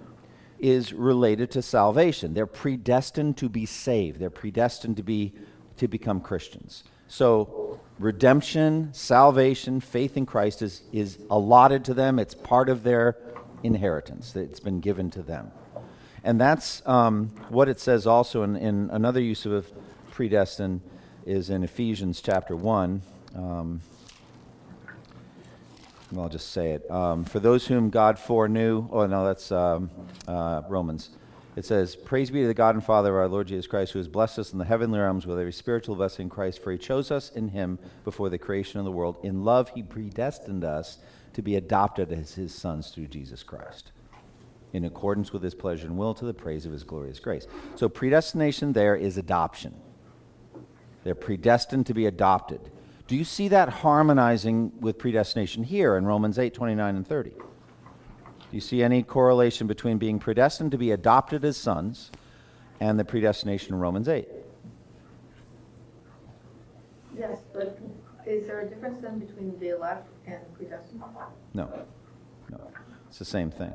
[0.59, 2.33] is related to salvation.
[2.33, 4.19] They're predestined to be saved.
[4.19, 5.33] They're predestined to be
[5.77, 6.83] to become Christians.
[7.07, 12.19] So redemption, salvation, faith in Christ is, is allotted to them.
[12.19, 13.17] It's part of their
[13.63, 14.35] inheritance.
[14.35, 15.51] It's been given to them.
[16.27, 19.65] And that's um, what it says also in, in, another use of
[20.11, 20.81] predestined
[21.25, 23.01] is in Ephesians chapter 1.
[23.33, 23.79] Um,
[26.17, 26.91] I'll just say it.
[26.91, 29.89] Um, for those whom God foreknew, oh no, that's um,
[30.27, 31.11] uh, Romans.
[31.55, 33.99] It says, Praise be to the God and Father of our Lord Jesus Christ, who
[33.99, 36.77] has blessed us in the heavenly realms with every spiritual blessing in Christ, for he
[36.77, 39.15] chose us in him before the creation of the world.
[39.23, 40.97] In love, he predestined us
[41.35, 43.91] to be adopted as his sons through Jesus Christ,
[44.73, 47.47] in accordance with his pleasure and will, to the praise of his glorious grace.
[47.75, 49.75] So, predestination there is adoption.
[51.03, 52.59] They're predestined to be adopted.
[53.07, 57.29] Do you see that harmonizing with predestination here in Romans 8 29 and 30?
[57.29, 57.35] Do
[58.51, 62.11] you see any correlation between being predestined to be adopted as sons
[62.79, 64.27] and the predestination in Romans 8?
[67.17, 67.79] Yes, but
[68.25, 71.01] is there a difference then between the elect and predestined?
[71.53, 71.85] No.
[72.51, 72.71] No.
[73.07, 73.73] It's the same thing.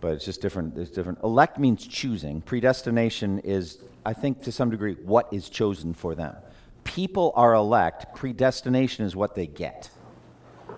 [0.00, 0.76] But it's just different.
[0.78, 1.18] It's different.
[1.22, 2.40] Elect means choosing.
[2.40, 6.36] Predestination is, I think, to some degree, what is chosen for them.
[6.84, 8.14] People are elect.
[8.14, 9.90] Predestination is what they get.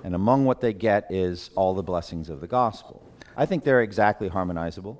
[0.02, 3.02] And among what they get is all the blessings of the gospel.
[3.36, 4.96] I think they're exactly harmonizable.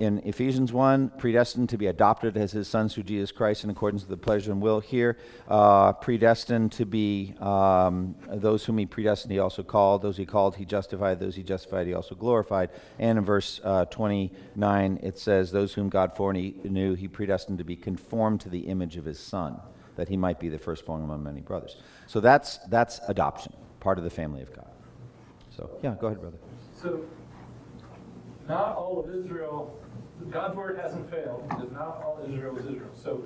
[0.00, 4.02] In Ephesians 1, predestined to be adopted as his sons through Jesus Christ in accordance
[4.02, 4.80] with the pleasure and will.
[4.80, 10.02] Here, uh, predestined to be um, those whom he predestined, he also called.
[10.02, 11.20] Those he called, he justified.
[11.20, 12.70] Those he justified, he also glorified.
[12.98, 17.76] And in verse uh, 29, it says, Those whom God foreknew, he predestined to be
[17.76, 19.60] conformed to the image of his son,
[19.94, 21.76] that he might be the firstborn among many brothers.
[22.08, 24.70] So that's, that's adoption, part of the family of God.
[25.56, 26.38] So, yeah, go ahead, brother.
[26.82, 27.04] So,
[28.48, 29.78] not all of Israel,
[30.30, 32.90] God's word hasn't failed, because not all Israel is Israel.
[32.94, 33.24] So,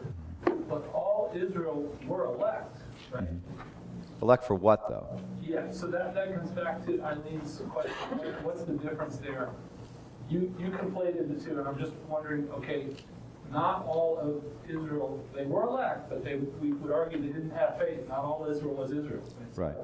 [0.69, 2.79] but all Israel were elect,
[3.13, 3.29] right?
[4.23, 5.21] Elect for what, though?
[5.43, 7.93] Yeah, so that, that comes back to Eileen's question,
[8.43, 9.51] what's the difference there?
[10.29, 12.89] You, you conflated the two, and I'm just wondering, okay,
[13.51, 17.79] not all of Israel, they were elect, but they, we would argue they didn't have
[17.79, 19.23] faith, not all Israel was Israel.
[19.57, 19.75] Right.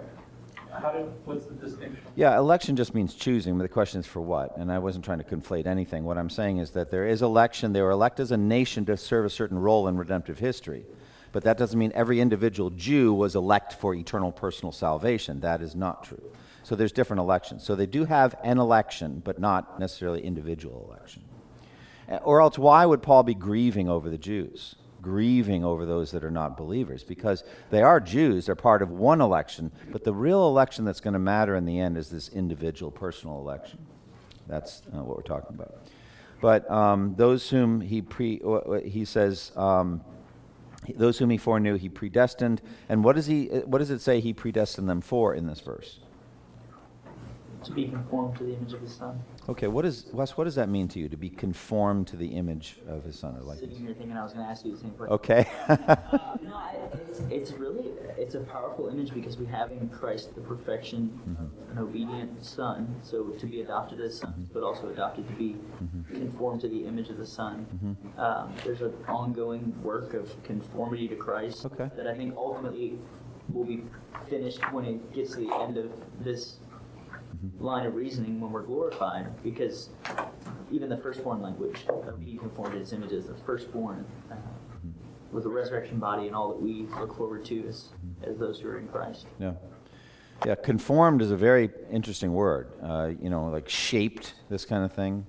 [1.24, 1.98] What's the distinction?
[2.16, 4.56] Yeah, election just means choosing, but the question is for what?
[4.56, 6.04] And I wasn't trying to conflate anything.
[6.04, 7.72] What I'm saying is that there is election.
[7.72, 10.84] They were elected as a nation to serve a certain role in redemptive history.
[11.32, 15.40] But that doesn't mean every individual Jew was elect for eternal personal salvation.
[15.40, 16.22] That is not true.
[16.62, 17.64] So there's different elections.
[17.64, 21.24] So they do have an election, but not necessarily individual election.
[22.22, 24.76] Or else, why would Paul be grieving over the Jews?
[25.04, 29.20] Grieving over those that are not believers because they are Jews, they're part of one
[29.20, 32.90] election, but the real election that's going to matter in the end is this individual
[32.90, 33.78] personal election.
[34.48, 35.76] That's uh, what we're talking about.
[36.40, 38.42] But um, those whom he pre,
[38.84, 40.02] he says, um,
[40.96, 42.60] those whom he foreknew, he predestined.
[42.88, 43.46] And what does he?
[43.46, 46.00] What does it say he predestined them for in this verse?
[47.64, 49.22] To be conformed to the image of his son.
[49.48, 50.36] Okay, what is Wes?
[50.36, 53.36] What does that mean to you to be conformed to the image of his son?
[53.36, 55.14] Or like Sitting here thinking I was going to ask you the same question.
[55.14, 55.48] Okay.
[55.68, 55.76] uh,
[56.42, 56.76] no, I,
[57.08, 61.72] it's, it's really it's a powerful image because we have in Christ the perfection, mm-hmm.
[61.72, 62.94] an obedient son.
[63.02, 64.52] So to be adopted as sons, mm-hmm.
[64.52, 66.14] but also adopted to be mm-hmm.
[66.14, 67.66] conformed to the image of the son.
[67.74, 68.20] Mm-hmm.
[68.20, 71.90] Um, there's an ongoing work of conformity to Christ okay.
[71.96, 72.98] that I think ultimately
[73.52, 73.84] will be
[74.28, 76.56] finished when it gets to the end of this
[77.58, 79.90] line of reasoning when we're glorified, because
[80.70, 84.34] even the firstborn language of being conformed to its image is the firstborn uh,
[85.32, 87.88] with the resurrection body and all that we look forward to as,
[88.22, 89.26] as those who are in Christ.
[89.38, 89.52] Yeah.
[90.44, 92.68] Yeah, conformed is a very interesting word.
[92.82, 95.26] Uh, you know, like shaped, this kind of thing.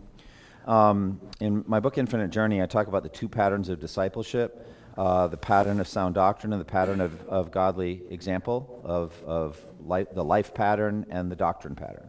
[0.66, 4.68] Um, in my book, Infinite Journey, I talk about the two patterns of discipleship
[4.98, 9.64] uh, the pattern of sound doctrine and the pattern of, of godly example, of, of
[9.86, 12.08] life, the life pattern and the doctrine pattern.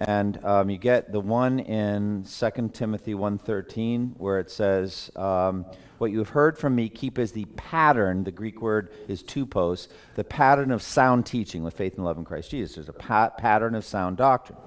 [0.00, 5.64] And um, you get the one in 2 Timothy 1.13 where it says, um,
[5.98, 9.88] what you have heard from me keep as the pattern, the Greek word is tupos,
[10.16, 12.74] the pattern of sound teaching with faith and love in Christ Jesus.
[12.74, 14.58] There's a pat- pattern of sound doctrine,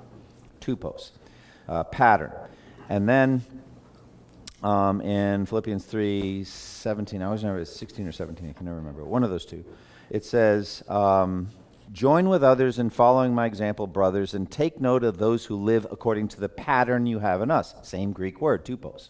[0.61, 1.11] tupos,
[1.67, 2.31] uh, pattern.
[2.89, 3.43] And then
[4.63, 7.21] um, in Philippians 3 17.
[7.21, 8.49] I always remember it's 16 or 17.
[8.49, 9.03] I can never remember.
[9.03, 9.63] One of those two.
[10.09, 11.49] It says, um,
[11.93, 15.87] Join with others in following my example, brothers, and take note of those who live
[15.89, 17.75] according to the pattern you have in us.
[17.81, 19.09] Same Greek word, tupos.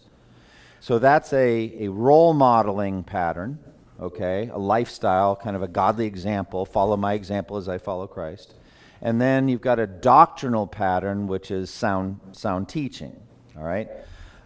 [0.79, 3.57] So that's a, a role modeling pattern,
[3.99, 4.51] okay?
[4.53, 6.65] A lifestyle, kind of a godly example.
[6.65, 8.53] Follow my example as I follow Christ.
[9.01, 13.15] And then you've got a doctrinal pattern, which is sound, sound teaching,
[13.57, 13.89] all right?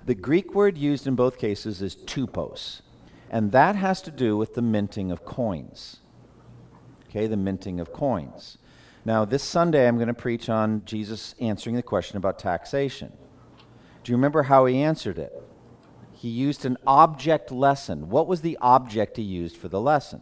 [0.06, 2.82] The Greek word used in both cases is tupos,
[3.30, 5.98] and that has to do with the minting of coins.
[7.10, 8.58] Okay, the minting of coins.
[9.06, 13.12] Now, this Sunday, I'm going to preach on Jesus answering the question about taxation.
[14.04, 15.34] Do you remember how he answered it?
[16.14, 18.10] He used an object lesson.
[18.10, 20.22] What was the object he used for the lesson?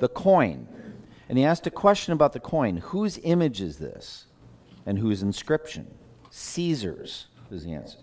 [0.00, 0.66] The coin.
[1.28, 4.26] And he asked a question about the coin Whose image is this?
[4.84, 5.86] And whose inscription?
[6.30, 7.98] Caesar's is the answer.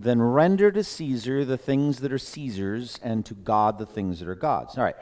[0.00, 4.28] Then render to Caesar the things that are Caesar's, and to God the things that
[4.28, 4.76] are God's.
[4.76, 4.96] All right.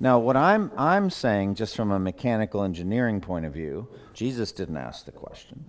[0.00, 4.76] Now, what I'm, I'm saying, just from a mechanical engineering point of view, Jesus didn't
[4.76, 5.64] ask the question.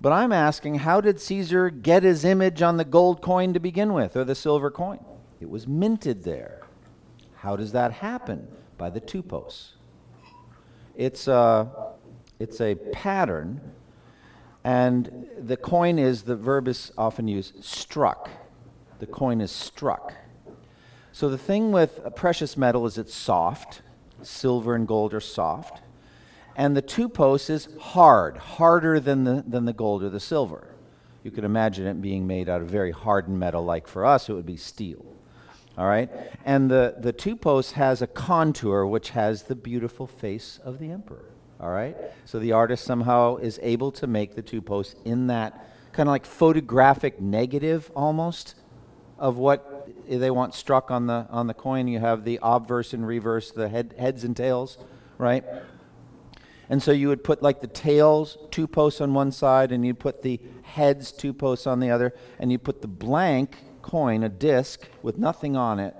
[0.00, 3.92] But I'm asking, how did Caesar get his image on the gold coin to begin
[3.92, 5.04] with, or the silver coin?
[5.40, 6.62] It was minted there.
[7.36, 8.48] How does that happen?
[8.78, 9.72] By the tupos.
[10.96, 11.68] It's a,
[12.38, 13.60] it's a pattern
[14.64, 18.30] and the coin is, the verb is often used, struck.
[18.98, 20.14] The coin is struck.
[21.12, 23.82] So the thing with a precious metal is it's soft.
[24.22, 25.82] Silver and gold are soft.
[26.56, 30.68] And the tupos is hard, harder than the, than the gold or the silver.
[31.22, 34.32] You could imagine it being made out of very hardened metal, like for us, it
[34.32, 35.04] would be steel.
[35.76, 36.10] All right?
[36.44, 41.33] And the, the tupos has a contour which has the beautiful face of the emperor.
[41.64, 41.96] All right?
[42.26, 46.26] So the artist somehow is able to make the tupos in that kind of like
[46.26, 48.54] photographic negative almost
[49.18, 51.88] of what they want struck on the on the coin.
[51.88, 54.76] You have the obverse and reverse, the head, heads and tails,
[55.16, 55.42] right?
[56.68, 60.20] And so you would put like the tails tupos on one side, and you'd put
[60.20, 65.16] the heads tupos on the other, and you put the blank coin, a disc with
[65.16, 65.94] nothing on it,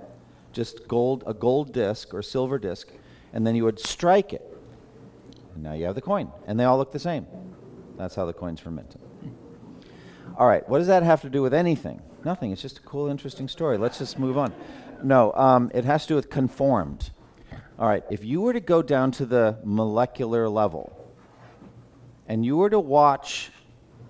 [0.53, 2.89] just gold, a gold disc or silver disc,
[3.33, 4.54] and then you would strike it
[5.55, 7.25] and now you have the coin, and they all look the same.
[7.97, 9.01] That's how the coins were minted.
[10.37, 12.01] All right, what does that have to do with anything?
[12.25, 12.51] Nothing.
[12.51, 13.77] It's just a cool, interesting story.
[13.77, 14.53] Let's just move on.
[15.03, 17.11] No, um, it has to do with conformed.
[17.77, 21.13] All right, if you were to go down to the molecular level
[22.27, 23.51] and you were to watch,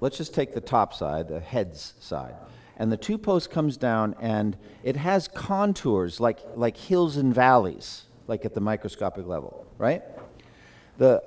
[0.01, 2.35] let's just take the top side, the heads side,
[2.77, 8.45] and the tupos comes down and it has contours like, like hills and valleys, like
[8.45, 10.03] at the microscopic level, right?
[10.97, 11.21] The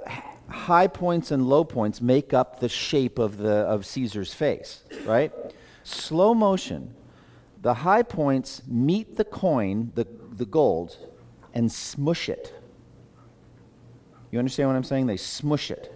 [0.49, 5.33] high points and low points make up the shape of, the, of Caesar's face, right?
[5.85, 6.95] Slow motion,
[7.61, 10.97] the high points meet the coin, the, the gold,
[11.55, 12.55] and smush it.
[14.31, 15.07] You understand what I'm saying?
[15.07, 15.95] They smush it.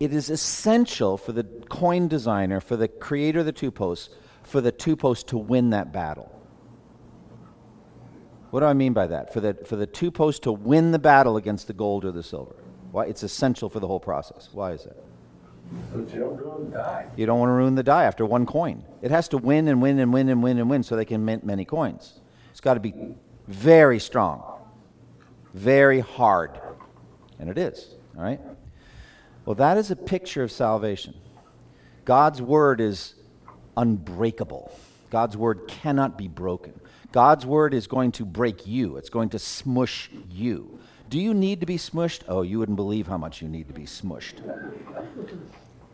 [0.00, 4.10] It is essential for the coin designer, for the creator of the tupos,
[4.44, 6.34] for the tupos to win that battle.
[8.50, 9.32] What do I mean by that?
[9.34, 12.56] For the, for the tupos to win the battle against the gold or the silver.
[12.92, 13.06] Why?
[13.06, 14.48] It's essential for the whole process.
[14.52, 14.96] Why is that?
[15.92, 17.06] But you don't ruin the die.
[17.16, 18.84] You don't want to ruin the die after one coin.
[19.02, 21.24] It has to win and win and win and win and win so they can
[21.24, 22.20] mint many coins.
[22.50, 22.94] It's got to be
[23.46, 24.42] very strong,
[25.54, 26.58] very hard.
[27.38, 28.40] And it is, all right?
[29.44, 31.14] Well, that is a picture of salvation.
[32.04, 33.14] God's word is
[33.76, 34.72] unbreakable.
[35.10, 36.78] God's word cannot be broken.
[37.12, 40.78] God's word is going to break you, it's going to smush you.
[41.08, 42.22] Do you need to be smushed?
[42.28, 44.42] Oh, you wouldn't believe how much you need to be smushed.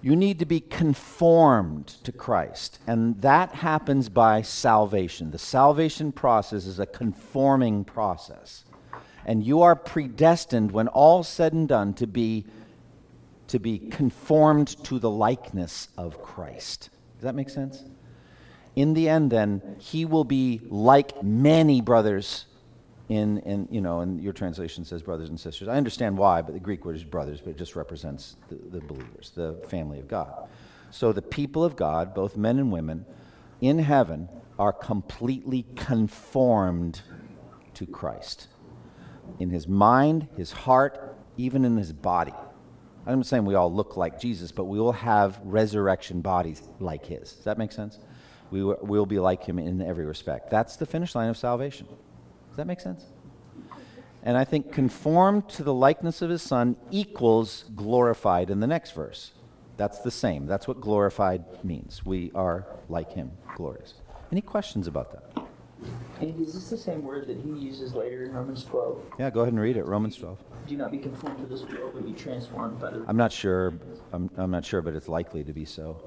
[0.03, 2.79] You need to be conformed to Christ.
[2.87, 5.31] And that happens by salvation.
[5.31, 8.65] The salvation process is a conforming process.
[9.25, 12.45] And you are predestined, when all's said and done, to be,
[13.49, 16.91] to be conformed to the likeness of Christ.
[17.17, 17.85] Does that make sense?
[18.77, 22.47] In the end, then, he will be like many brothers
[23.09, 25.69] in, in you know, and your translation says brothers and sisters.
[25.69, 28.81] I understand why, but the Greek word is brothers, but it just represents the, the
[28.81, 30.49] believers, the family of God.
[30.91, 33.05] So the people of God, both men and women,
[33.61, 34.29] in heaven
[34.59, 37.03] are completely conformed
[37.75, 38.49] to Christ.
[39.39, 42.35] In his mind, his heart, even in his body.
[43.07, 47.05] I'm not saying we all look like Jesus, but we will have resurrection bodies like
[47.05, 47.33] his.
[47.33, 47.99] Does that make sense?
[48.51, 50.49] We will be like him in every respect.
[50.51, 51.89] That's the finish line of salvation.
[52.55, 53.07] Does that make sense?
[54.23, 58.93] And I think conformed to the likeness of his son equals glorified in the next
[58.93, 59.33] verse.
[59.77, 60.47] That's the same.
[60.47, 62.07] That's what glorified means.
[62.07, 63.95] We are like him, glorious.
[64.31, 65.43] Any questions about that?
[66.21, 69.03] And is this the same word that he uses later in Romans 12?
[69.19, 69.85] Yeah, go ahead and read it.
[69.85, 70.39] Romans 12.
[70.69, 73.05] Do not be conformed to this world, but be transformed by the.
[73.09, 73.75] I'm not sure.
[74.13, 76.01] I'm, I'm not sure, but it's likely to be so.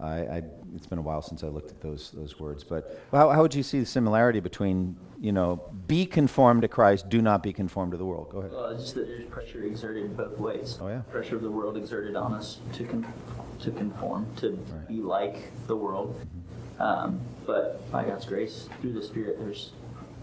[0.00, 0.42] I, I,
[0.76, 2.62] it's been a while since I looked at those, those words.
[2.64, 7.08] But how, how would you see the similarity between, you know, be conformed to Christ,
[7.08, 8.30] do not be conformed to the world?
[8.30, 8.52] Go ahead.
[8.52, 10.78] Well, just that there's pressure exerted both ways.
[10.80, 11.00] Oh, yeah.
[11.10, 13.12] Pressure of the world exerted on us to, con-
[13.60, 14.88] to conform, to Right.
[14.88, 16.14] be like the world.
[16.78, 19.72] Um, but by God's grace, through the Spirit, there's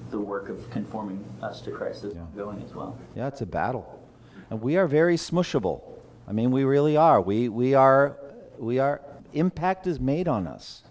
[0.09, 2.21] the work of conforming us to Christ that's Yeah.
[2.21, 2.97] ongoing as well.
[3.15, 3.99] Yeah, it's a battle.
[4.49, 5.81] And we are very smushable.
[6.27, 7.19] I mean, we really are.
[7.19, 8.15] We, we are,
[8.57, 9.01] we are,
[9.37, 10.83] impact is made on us.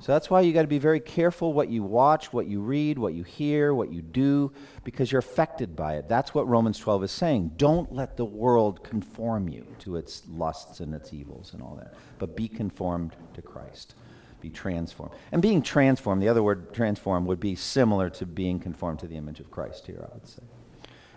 [0.00, 2.98] So that's why you got to be very careful what you watch, what you read,
[2.98, 4.52] what you hear, what you do,
[4.84, 6.08] because you're affected by it.
[6.08, 7.52] That's what Romans 12 is saying.
[7.56, 11.94] Don't let the world conform you to its lusts and its evils and all that,
[12.18, 13.94] but be conformed to Christ.
[14.40, 15.14] Be transformed.
[15.32, 19.16] And being transformed, the other word transform would be similar to being conformed to the
[19.16, 20.42] image of Christ here, I would say.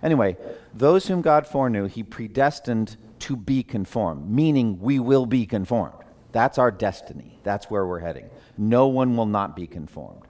[0.02, 0.38] Anyway,
[0.74, 5.96] those whom God foreknew, he predestined to be conformed, meaning we will be conformed.
[6.32, 7.40] That's our destiny.
[7.44, 8.30] That's where we're heading.
[8.58, 10.24] No one will not be conformed.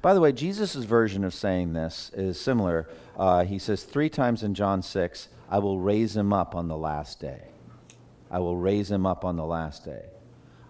[0.00, 2.88] By the way, Jesus' version of saying this is similar.
[3.16, 6.76] Uh, he says three times in John 6, I will raise him up on the
[6.76, 7.42] last day.
[8.28, 10.06] I will raise him up on the last day.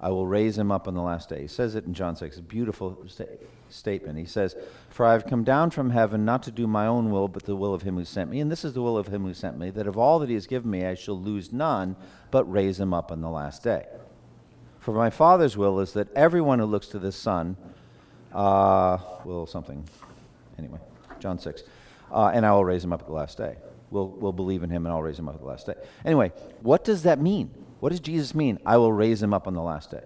[0.02, 1.42] I will raise him up on the last day.
[1.42, 2.36] He says it in John 6.
[2.36, 3.38] It's a beautiful sta-
[3.70, 4.18] statement.
[4.18, 4.56] He says,
[4.90, 7.56] For I have come down from heaven not to do my own will, but the
[7.56, 8.40] will of him who sent me.
[8.40, 10.34] And this is the will of him who sent me, that of all that he
[10.34, 11.96] has given me I shall lose none,
[12.32, 13.86] but raise him up on the last day.
[14.82, 17.56] For my Father's will is that everyone who looks to the Son
[18.32, 19.88] uh, will something.
[20.58, 20.80] Anyway,
[21.20, 21.62] John 6.
[22.10, 23.56] Uh, and I will raise him up at the last day.
[23.92, 25.74] We'll, we'll believe in him and I'll raise him up at the last day.
[26.04, 27.54] Anyway, what does that mean?
[27.78, 28.58] What does Jesus mean?
[28.66, 30.02] I will raise him up on the last day.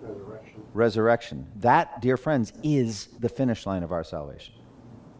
[0.00, 0.62] Resurrection.
[0.72, 1.46] Resurrection.
[1.56, 4.54] That, dear friends, is the finish line of our salvation.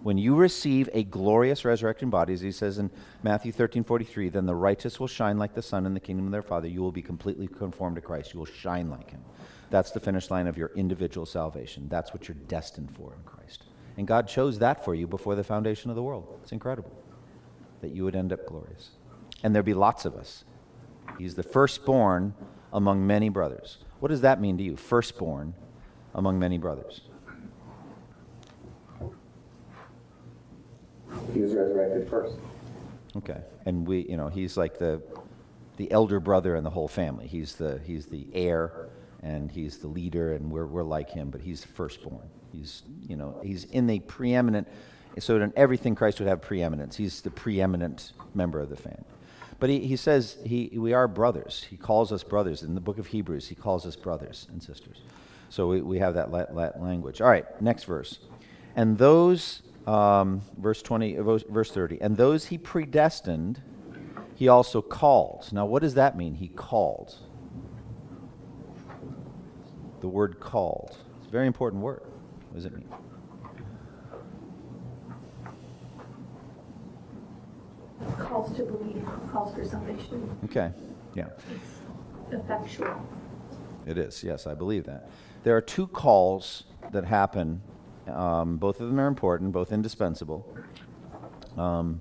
[0.04, 2.90] When you receive a glorious resurrection body, as he says in
[3.22, 6.32] Matthew 13 43, then the righteous will shine like the sun in the kingdom of
[6.32, 6.68] their Father.
[6.68, 8.34] You will be completely conformed to Christ.
[8.34, 9.24] You will shine like him.
[9.70, 11.88] That's the finish line of your individual salvation.
[11.88, 13.64] That's what you're destined for in Christ.
[13.96, 16.38] And God chose that for you before the foundation of the world.
[16.42, 16.92] It's incredible
[17.80, 18.90] that you would end up glorious.
[19.42, 20.44] And there'll be lots of us.
[21.16, 22.34] He's the firstborn
[22.74, 23.78] among many brothers.
[24.00, 24.76] What does that mean to you?
[24.76, 25.54] Firstborn
[26.14, 27.00] among many brothers.
[31.32, 32.36] He was resurrected first.
[33.16, 33.40] Okay.
[33.66, 35.02] And we, you know, he's like the
[35.76, 37.26] the elder brother in the whole family.
[37.26, 38.88] He's the he's the heir
[39.22, 42.28] and he's the leader and we're we're like him, but he's the firstborn.
[42.52, 44.68] He's, you know, he's in the preeminent
[45.18, 46.96] so in everything Christ would have preeminence.
[46.96, 49.04] He's the preeminent member of the family.
[49.60, 51.66] But he, he says he, we are brothers.
[51.70, 52.62] He calls us brothers.
[52.62, 55.02] In the book of Hebrews, he calls us brothers and sisters.
[55.48, 57.20] So we, we have that la- language.
[57.20, 58.18] All right, next verse.
[58.74, 63.62] And those, um, verse 20, uh, verse- verse 30, and those he predestined,
[64.34, 65.52] he also called.
[65.52, 66.34] Now, what does that mean?
[66.34, 67.14] He called.
[70.00, 70.96] The word called.
[71.18, 72.02] It's a very important word.
[72.50, 72.88] What does it mean?
[78.18, 80.36] Calls to believe, calls for salvation.
[80.44, 80.72] Okay.
[81.14, 81.26] Yeah.
[81.54, 83.06] It's Effectual.
[83.86, 85.08] It is, yes, I believe that.
[85.42, 87.60] There are two calls that happen.
[88.08, 90.46] Um, both of them are important, both indispensable.
[91.56, 92.00] Um,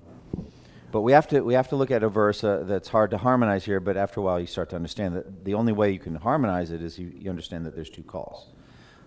[0.92, 3.18] but we have to we have to look at a verse uh, that's hard to
[3.18, 3.80] harmonize here.
[3.80, 6.70] But after a while, you start to understand that the only way you can harmonize
[6.70, 8.48] it is you, you understand that there's two calls.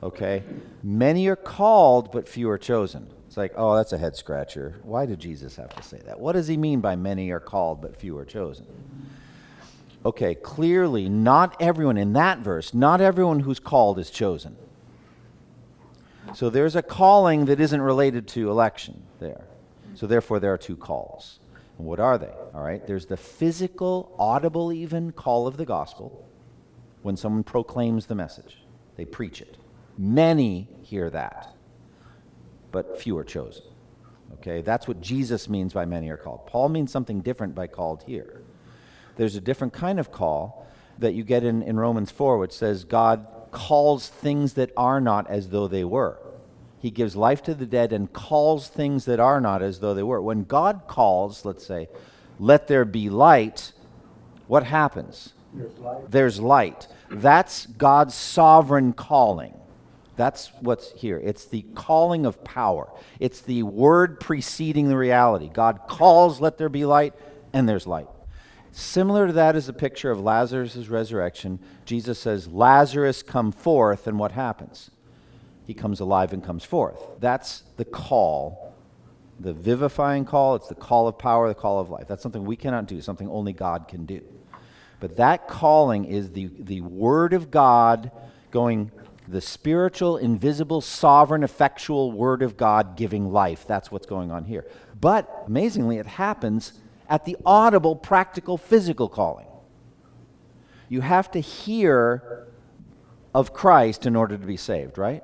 [0.03, 0.43] Okay,
[0.83, 3.07] many are called, but few are chosen.
[3.25, 4.75] It's like, oh, that's a head scratcher.
[4.83, 6.19] Why did Jesus have to say that?
[6.19, 8.67] What does he mean by many are called, but few are chosen?
[10.05, 14.55] Okay, clearly, not everyone in that verse, not everyone who's called is chosen.
[16.37, 19.45] So there's a calling that isn't related to election there.
[19.95, 21.39] So therefore, there are two calls.
[21.79, 22.31] And what are they?
[22.53, 26.29] All right, there's the physical, audible, even call of the gospel
[27.01, 28.61] when someone proclaims the message,
[28.97, 29.57] they preach it.
[29.97, 31.55] Many hear that,
[32.71, 33.65] but few are chosen.
[34.33, 36.45] Okay, that's what Jesus means by many are called.
[36.45, 38.43] Paul means something different by called here.
[39.15, 40.67] There's a different kind of call
[40.99, 45.27] that you get in, in Romans 4, which says God calls things that are not
[45.31, 46.19] as though they were.
[46.79, 50.03] He gives life to the dead and calls things that are not as though they
[50.03, 50.21] were.
[50.21, 51.89] When God calls, let's say,
[52.39, 53.73] let there be light,
[54.47, 55.33] what happens?
[55.53, 56.11] There's light.
[56.11, 56.87] There's light.
[57.09, 59.53] That's God's sovereign calling.
[60.15, 61.21] That's what's here.
[61.23, 62.91] It's the calling of power.
[63.19, 65.49] It's the word preceding the reality.
[65.51, 67.13] God calls, let there be light,
[67.53, 68.07] and there's light.
[68.71, 71.59] Similar to that is the picture of Lazarus' resurrection.
[71.85, 74.91] Jesus says, Lazarus, come forth, and what happens?
[75.67, 76.97] He comes alive and comes forth.
[77.19, 78.73] That's the call,
[79.37, 80.55] the vivifying call.
[80.55, 82.07] It's the call of power, the call of life.
[82.07, 84.23] That's something we cannot do, something only God can do.
[85.01, 88.11] But that calling is the, the Word of God
[88.49, 88.91] going,
[89.27, 93.67] the spiritual, invisible, sovereign, effectual Word of God giving life.
[93.67, 94.65] That's what's going on here.
[94.99, 99.47] But amazingly, it happens at the audible, practical, physical calling.
[100.87, 102.47] You have to hear
[103.33, 105.21] of Christ in order to be saved, right?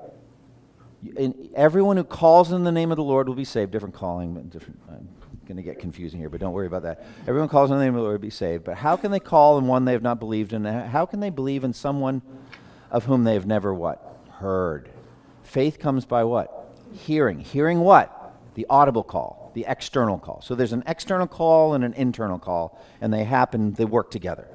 [1.56, 3.72] Everyone who calls in the name of the Lord will be saved.
[3.72, 4.80] Different calling, different.
[4.90, 5.08] I'm
[5.46, 7.06] going to get confusing here, but don't worry about that.
[7.28, 8.64] Everyone calls in the name of the Lord will be saved.
[8.64, 10.64] But how can they call in one they have not believed in?
[10.66, 12.22] How can they believe in someone
[12.92, 14.90] of whom they have never what heard?
[15.44, 16.74] Faith comes by what?
[16.94, 17.40] Hearing.
[17.40, 18.36] Hearing what?
[18.56, 20.42] The audible call, the external call.
[20.42, 23.74] So there's an external call and an internal call, and they happen.
[23.74, 24.48] They work together.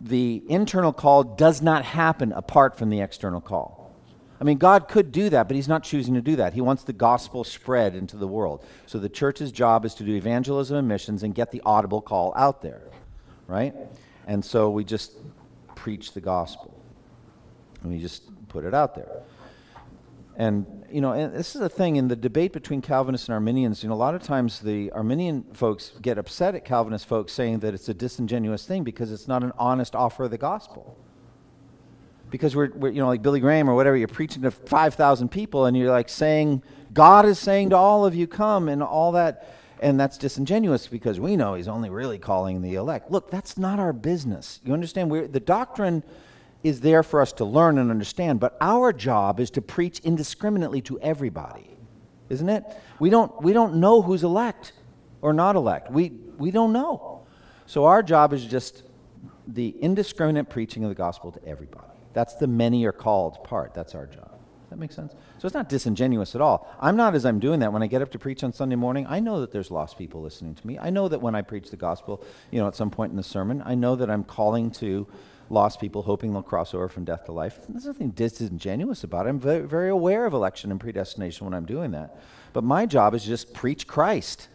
[0.00, 3.81] The internal call does not happen apart from the external call.
[4.42, 6.52] I mean, God could do that, but He's not choosing to do that.
[6.52, 8.64] He wants the gospel spread into the world.
[8.86, 12.32] So the church's job is to do evangelism and missions and get the audible call
[12.34, 12.82] out there,
[13.46, 13.72] right?
[14.26, 15.12] And so we just
[15.76, 16.76] preach the gospel.
[17.82, 19.22] And we just put it out there.
[20.34, 23.84] And, you know, and this is a thing in the debate between Calvinists and Arminians.
[23.84, 27.60] You know, a lot of times the Arminian folks get upset at Calvinist folks saying
[27.60, 30.98] that it's a disingenuous thing because it's not an honest offer of the gospel
[32.32, 35.66] because we're, we're, you know, like Billy Graham or whatever, you're preaching to 5,000 people
[35.66, 36.62] and you're like saying,
[36.92, 39.54] God is saying to all of you, come, and all that.
[39.80, 43.10] And that's disingenuous because we know he's only really calling the elect.
[43.10, 44.60] Look, that's not our business.
[44.64, 45.10] You understand?
[45.10, 46.02] We're, the doctrine
[46.62, 50.80] is there for us to learn and understand, but our job is to preach indiscriminately
[50.82, 51.76] to everybody,
[52.30, 52.64] isn't it?
[52.98, 54.72] We don't, we don't know who's elect
[55.20, 55.90] or not elect.
[55.90, 57.26] We, we don't know.
[57.66, 58.84] So our job is just
[59.46, 61.91] the indiscriminate preaching of the gospel to everybody.
[62.12, 63.74] That's the many are called part.
[63.74, 64.30] That's our job.
[64.30, 65.12] Does that make sense?
[65.38, 66.72] So it's not disingenuous at all.
[66.80, 69.06] I'm not as I'm doing that when I get up to preach on Sunday morning.
[69.08, 70.78] I know that there's lost people listening to me.
[70.78, 73.22] I know that when I preach the gospel, you know, at some point in the
[73.22, 75.06] sermon, I know that I'm calling to
[75.50, 77.60] lost people, hoping they'll cross over from death to life.
[77.68, 79.28] There's nothing disingenuous about it.
[79.28, 82.18] I'm very, very aware of election and predestination when I'm doing that.
[82.52, 84.48] But my job is just preach Christ.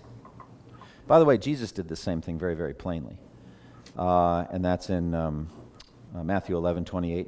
[1.08, 3.18] By the way, Jesus did the same thing very, very plainly.
[3.98, 5.50] Uh, and that's in um,
[6.16, 7.28] uh, Matthew 11, 28.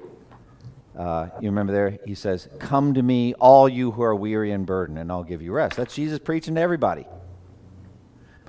[0.97, 1.97] Uh, you remember there?
[2.05, 5.41] He says, Come to me, all you who are weary and burdened, and I'll give
[5.41, 5.77] you rest.
[5.77, 7.05] That's Jesus preaching to everybody.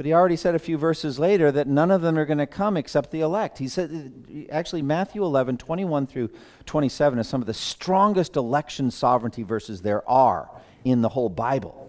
[0.01, 2.47] But he already said a few verses later that none of them are going to
[2.47, 3.59] come except the elect.
[3.59, 6.31] He said, actually, Matthew 11, 21 through
[6.65, 10.49] 27 is some of the strongest election sovereignty verses there are
[10.85, 11.80] in the whole Bible.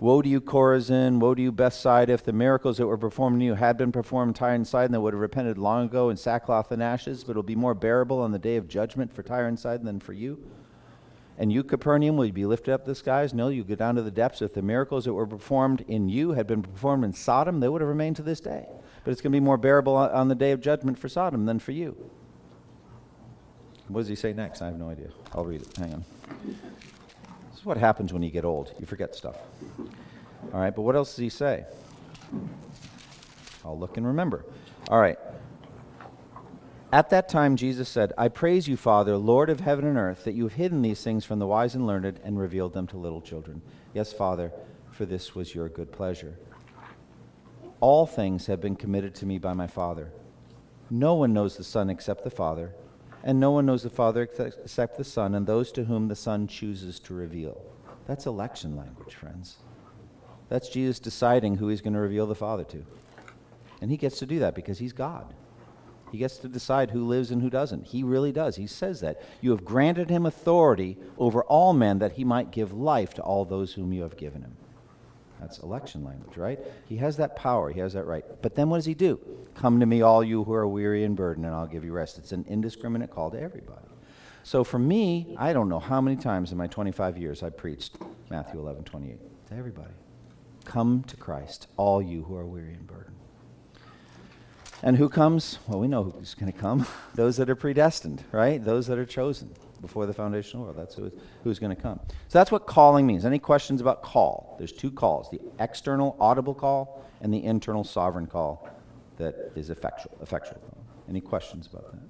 [0.00, 1.20] Woe to you, Chorazin!
[1.20, 2.14] Woe to you, Bethsaida!
[2.14, 4.98] If the miracles that were performed in you had been performed Tyre and Sidon, they
[4.98, 8.18] would have repented long ago in sackcloth and ashes, but it will be more bearable
[8.18, 10.42] on the day of judgment for Tyre and Sidon than for you.
[11.36, 13.34] And you, Capernaum, will you be lifted up the skies?
[13.34, 14.40] No, you go down to the depths.
[14.40, 17.82] If the miracles that were performed in you had been performed in Sodom, they would
[17.82, 18.66] have remained to this day.
[19.04, 21.58] But it's going to be more bearable on the day of judgment for Sodom than
[21.58, 22.10] for you.
[23.88, 24.62] What does he say next?
[24.62, 25.08] I have no idea.
[25.34, 25.76] I'll read it.
[25.76, 26.04] Hang on.
[27.60, 28.72] This is what happens when you get old.
[28.78, 29.36] You forget stuff.
[30.54, 31.66] All right, but what else does he say?
[33.62, 34.46] I'll look and remember.
[34.88, 35.18] All right.
[36.90, 40.32] At that time, Jesus said, I praise you, Father, Lord of heaven and earth, that
[40.32, 43.20] you have hidden these things from the wise and learned and revealed them to little
[43.20, 43.60] children.
[43.92, 44.54] Yes, Father,
[44.90, 46.38] for this was your good pleasure.
[47.80, 50.10] All things have been committed to me by my Father.
[50.88, 52.72] No one knows the Son except the Father,
[53.22, 56.46] and no one knows the Father except the Son, and those to whom the Son
[56.46, 57.62] chooses to reveal.
[58.06, 59.56] That's election language, friends.
[60.48, 62.84] That's Jesus deciding who he's going to reveal the Father to.
[63.80, 65.32] And he gets to do that because he's God.
[66.10, 67.86] He gets to decide who lives and who doesn't.
[67.86, 68.56] He really does.
[68.56, 69.22] He says that.
[69.40, 73.44] You have granted him authority over all men that he might give life to all
[73.44, 74.56] those whom you have given him.
[75.40, 76.58] That's election language, right?
[76.86, 78.24] He has that power, he has that right.
[78.42, 79.18] But then what does he do?
[79.54, 82.18] Come to me, all you who are weary and burdened, and I'll give you rest.
[82.18, 83.86] It's an indiscriminate call to everybody.
[84.42, 87.96] So for me, I don't know how many times in my 25 years I preached
[88.30, 89.18] Matthew 11, 28
[89.48, 89.92] to everybody.
[90.64, 93.16] Come to Christ, all you who are weary and burdened.
[94.82, 95.58] And who comes?
[95.66, 96.86] Well, we know who's going to come.
[97.14, 98.64] Those that are predestined, right?
[98.64, 99.50] Those that are chosen
[99.80, 100.78] before the foundation of the world.
[100.78, 101.10] That's who,
[101.44, 102.00] who's going to come.
[102.28, 103.24] So that's what calling means.
[103.24, 104.56] Any questions about call?
[104.58, 108.68] There's two calls the external audible call and the internal sovereign call
[109.18, 110.16] that is effectual.
[110.22, 110.60] effectual
[111.08, 112.00] Any questions about that?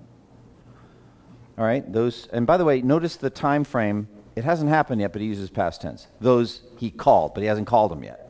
[1.59, 4.09] All right, those, and by the way, notice the time frame.
[4.37, 6.07] It hasn't happened yet, but he uses past tense.
[6.21, 8.30] Those he called, but he hasn't called them yet.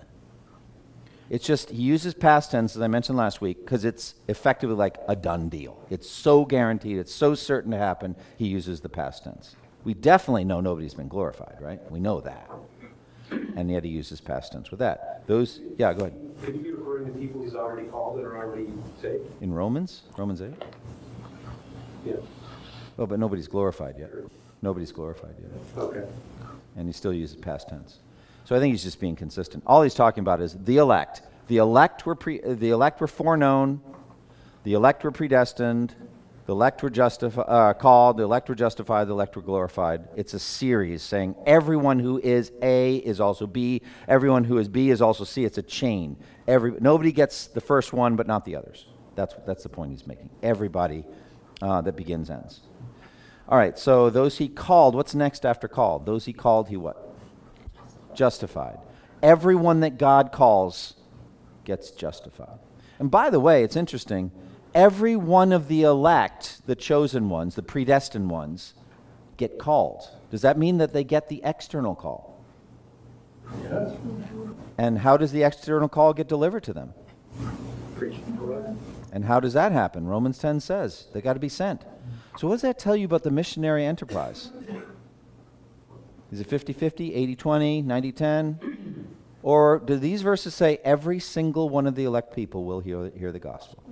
[1.30, 4.98] It's just he uses past tense, as I mentioned last week, because it's effectively like
[5.08, 5.80] a done deal.
[5.88, 9.54] It's so guaranteed, it's so certain to happen, he uses the past tense.
[9.84, 11.80] We definitely know nobody's been glorified, right?
[11.90, 12.50] We know that.
[13.56, 15.22] And yet he uses past tense with that.
[15.28, 16.18] Those, yeah, go ahead.
[16.42, 18.66] Could you be referring to people he's already called and are already
[19.00, 19.24] saved?
[19.40, 20.02] In Romans?
[20.18, 20.52] Romans 8?
[22.04, 22.14] Yeah.
[22.98, 24.10] Oh, but nobody's glorified yet.
[24.62, 25.52] Nobody's glorified yet.
[25.78, 26.04] Okay.
[26.76, 28.00] And he still uses past tense.
[28.50, 29.62] So I think he's just being consistent.
[29.64, 31.22] All he's talking about is the elect.
[31.46, 33.80] The elect were, pre, the elect were foreknown,
[34.64, 35.94] the elect were predestined,
[36.46, 40.08] the elect were justifi- uh, called, the elect were justified, the elect were glorified.
[40.16, 44.90] It's a series saying everyone who is A is also B, everyone who is B
[44.90, 45.44] is also C.
[45.44, 46.16] It's a chain.
[46.48, 48.86] Every, nobody gets the first one, but not the others.
[49.14, 50.28] That's, that's the point he's making.
[50.42, 51.04] Everybody
[51.62, 52.62] uh, that begins ends.
[53.48, 56.04] All right, so those he called, what's next after called?
[56.04, 57.09] Those he called, he what?
[58.20, 58.78] Justified.
[59.22, 60.92] Everyone that God calls
[61.64, 62.58] gets justified.
[62.98, 64.30] And by the way, it's interesting.
[64.74, 68.74] Every one of the elect, the chosen ones, the predestined ones,
[69.38, 70.02] get called.
[70.30, 72.44] Does that mean that they get the external call?
[73.62, 73.96] Yes.
[74.76, 76.92] And how does the external call get delivered to them?
[77.96, 78.76] Preaching
[79.12, 80.06] And how does that happen?
[80.06, 81.86] Romans 10 says they got to be sent.
[82.36, 84.50] So, what does that tell you about the missionary enterprise?
[86.32, 89.16] Is it 50 50, 80 20, 90 10?
[89.42, 93.32] Or do these verses say every single one of the elect people will hear, hear
[93.32, 93.82] the gospel?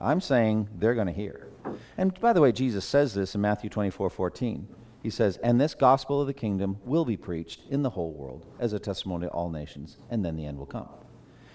[0.00, 1.48] I'm saying they're going to hear.
[1.96, 4.68] And by the way, Jesus says this in Matthew 24 14.
[5.02, 8.46] He says, And this gospel of the kingdom will be preached in the whole world
[8.58, 10.88] as a testimony to all nations, and then the end will come.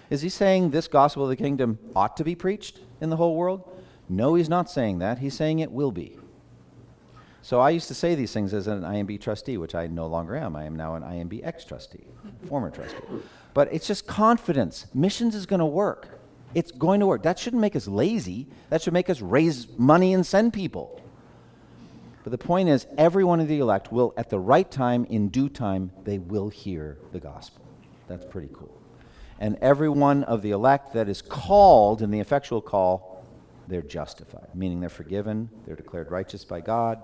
[0.08, 3.34] Is he saying this gospel of the kingdom ought to be preached in the whole
[3.34, 3.68] world?
[4.08, 5.18] No, he's not saying that.
[5.18, 6.19] He's saying it will be.
[7.42, 10.36] So I used to say these things as an IMB trustee, which I no longer
[10.36, 10.54] am.
[10.56, 12.04] I am now an IMB ex trustee,
[12.48, 12.98] former trustee.
[13.54, 14.86] But it's just confidence.
[14.94, 16.20] Missions is going to work.
[16.54, 17.22] It's going to work.
[17.22, 18.46] That shouldn't make us lazy.
[18.68, 21.00] That should make us raise money and send people.
[22.22, 25.28] But the point is, every one of the elect will, at the right time, in
[25.28, 27.64] due time, they will hear the gospel.
[28.08, 28.76] That's pretty cool.
[29.38, 33.24] And every one of the elect that is called in the effectual call,
[33.68, 37.02] they're justified, meaning they're forgiven, they're declared righteous by God,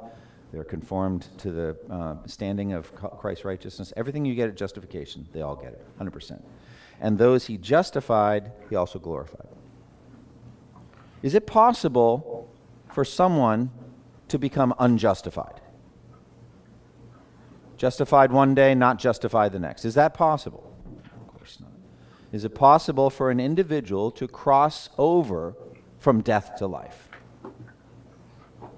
[0.53, 3.92] they're conformed to the uh, standing of Christ's righteousness.
[3.97, 6.42] Everything you get at justification, they all get it, 100%.
[7.01, 9.49] And those he justified, he also glorified.
[11.22, 12.49] Is it possible
[12.92, 13.70] for someone
[14.28, 15.61] to become unjustified?
[17.76, 19.84] Justified one day, not justified the next.
[19.84, 20.72] Is that possible?
[21.05, 21.70] Of course not.
[22.32, 25.55] Is it possible for an individual to cross over
[25.99, 27.06] from death to life?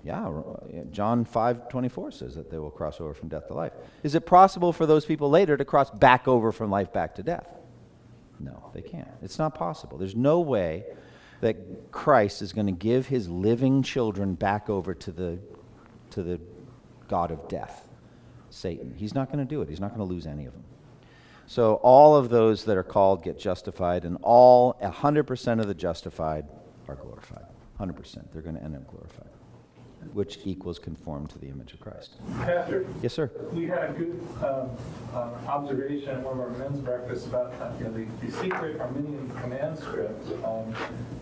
[0.09, 3.73] Yeah, John 5 24 says that they will cross over from death to life.
[4.03, 7.23] Is it possible for those people later to cross back over from life back to
[7.23, 7.47] death?
[8.41, 9.11] No, they can't.
[9.21, 9.99] It's not possible.
[9.99, 10.87] There's no way
[11.43, 15.39] that Christ is going to give his living children back over to the,
[16.13, 16.41] to the
[17.07, 17.87] God of death,
[18.49, 18.95] Satan.
[18.97, 19.69] He's not going to do it.
[19.69, 20.65] He's not going to lose any of them.
[21.47, 26.47] So all of those that are called get justified, and all 100% of the justified
[26.89, 27.45] are glorified.
[27.79, 28.33] 100%.
[28.33, 29.28] They're going to end up glorified
[30.15, 32.17] which equals conform to the image of Christ.
[32.41, 32.87] Pastor?
[33.03, 33.31] Yes, sir.
[33.53, 34.71] We had a good um,
[35.15, 38.81] uh, observation at one of our men's breakfasts about uh, you know, the, the, secret
[38.81, 40.11] Arminian command strip
[40.45, 40.75] um,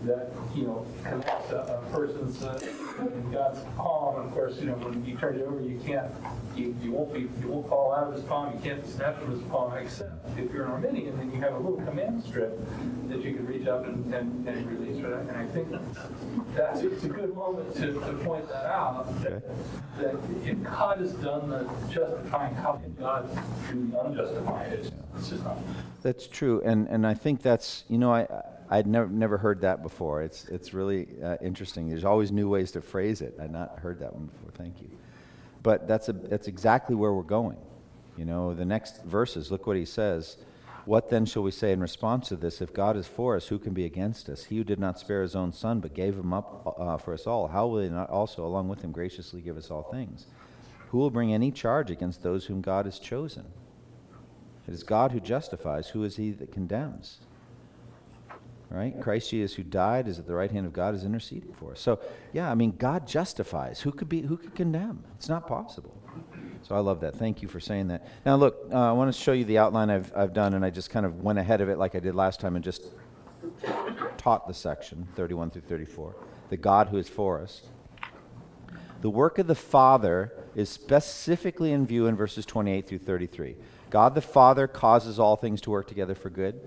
[0.03, 2.59] that you know connects a, a person's uh,
[2.99, 6.11] in God's palm, and of course, you know, when you turn it over, you can't,
[6.55, 9.31] you, you won't be, you won't fall out of his palm, you can't snap from
[9.31, 12.59] his palm, except if you're an Arminian, then you have a little command strip
[13.09, 15.21] that you can reach up and, and, and release, right?
[15.21, 15.67] And I think
[16.55, 19.43] that's, it's a good moment to, to point that out, that,
[19.97, 20.15] that
[20.45, 23.29] if God has done the justifying, how can God
[23.71, 24.71] do the unjustifying?
[24.71, 25.57] It's, it's just not.
[26.03, 28.27] That's true, and and I think that's you know I
[28.69, 30.21] I'd never never heard that before.
[30.21, 31.89] It's it's really uh, interesting.
[31.89, 33.37] There's always new ways to phrase it.
[33.41, 34.51] I'd not heard that one before.
[34.51, 34.89] Thank you.
[35.63, 37.57] But that's a that's exactly where we're going.
[38.17, 39.51] You know, the next verses.
[39.51, 40.37] Look what he says.
[40.87, 42.61] What then shall we say in response to this?
[42.61, 44.45] If God is for us, who can be against us?
[44.45, 47.27] He who did not spare his own son, but gave him up uh, for us
[47.27, 50.27] all, how will he not also, along with him, graciously give us all things?
[50.87, 53.43] Who will bring any charge against those whom God has chosen?
[54.65, 55.89] It is God who justifies.
[55.89, 57.19] Who is he that condemns?
[58.69, 58.97] Right?
[59.01, 61.81] Christ Jesus, who died, is at the right hand of God, is interceding for us.
[61.81, 61.99] So,
[62.31, 63.81] yeah, I mean, God justifies.
[63.81, 64.21] Who could be?
[64.21, 65.03] Who could condemn?
[65.17, 65.96] It's not possible.
[66.63, 67.15] So I love that.
[67.15, 68.07] Thank you for saying that.
[68.25, 70.69] Now, look, uh, I want to show you the outline I've, I've done, and I
[70.69, 72.83] just kind of went ahead of it like I did last time and just
[74.17, 76.15] taught the section 31 through 34.
[76.49, 77.61] The God who is for us.
[79.01, 83.55] The work of the Father is specifically in view in verses 28 through 33.
[83.89, 86.59] God the Father causes all things to work together for good.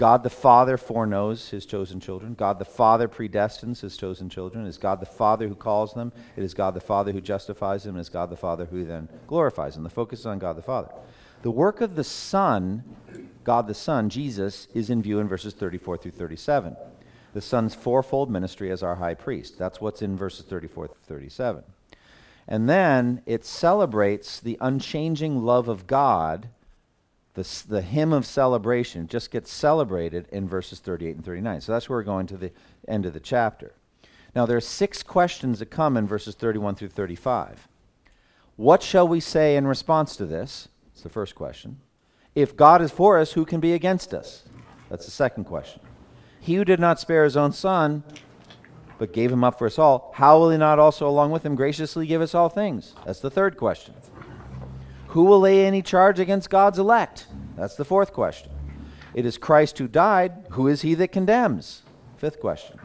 [0.00, 2.32] God the Father foreknows his chosen children.
[2.32, 4.64] God the Father predestines his chosen children.
[4.64, 6.10] It is God the Father who calls them.
[6.36, 7.98] It is God the Father who justifies them.
[7.98, 9.84] It is God the Father who then glorifies them.
[9.84, 10.90] The focus is on God the Father.
[11.42, 12.82] The work of the Son,
[13.44, 16.76] God the Son, Jesus, is in view in verses 34 through 37.
[17.34, 19.58] The Son's fourfold ministry as our high priest.
[19.58, 21.62] That's what's in verses 34 through 37.
[22.48, 26.48] And then it celebrates the unchanging love of God.
[27.34, 31.60] The, the hymn of celebration just gets celebrated in verses 38 and 39.
[31.60, 32.50] So that's where we're going to the
[32.88, 33.72] end of the chapter.
[34.34, 37.68] Now, there are six questions that come in verses 31 through 35.
[38.56, 40.68] What shall we say in response to this?
[40.92, 41.78] It's the first question.
[42.34, 44.44] If God is for us, who can be against us?
[44.88, 45.80] That's the second question.
[46.40, 48.02] He who did not spare his own son,
[48.98, 51.54] but gave him up for us all, how will he not also along with him
[51.54, 52.94] graciously give us all things?
[53.06, 53.94] That's the third question.
[55.10, 57.26] Who will lay any charge against God's elect?
[57.56, 58.52] That's the fourth question.
[59.12, 60.32] It is Christ who died.
[60.50, 61.82] Who is he that condemns?
[62.16, 62.78] Fifth question.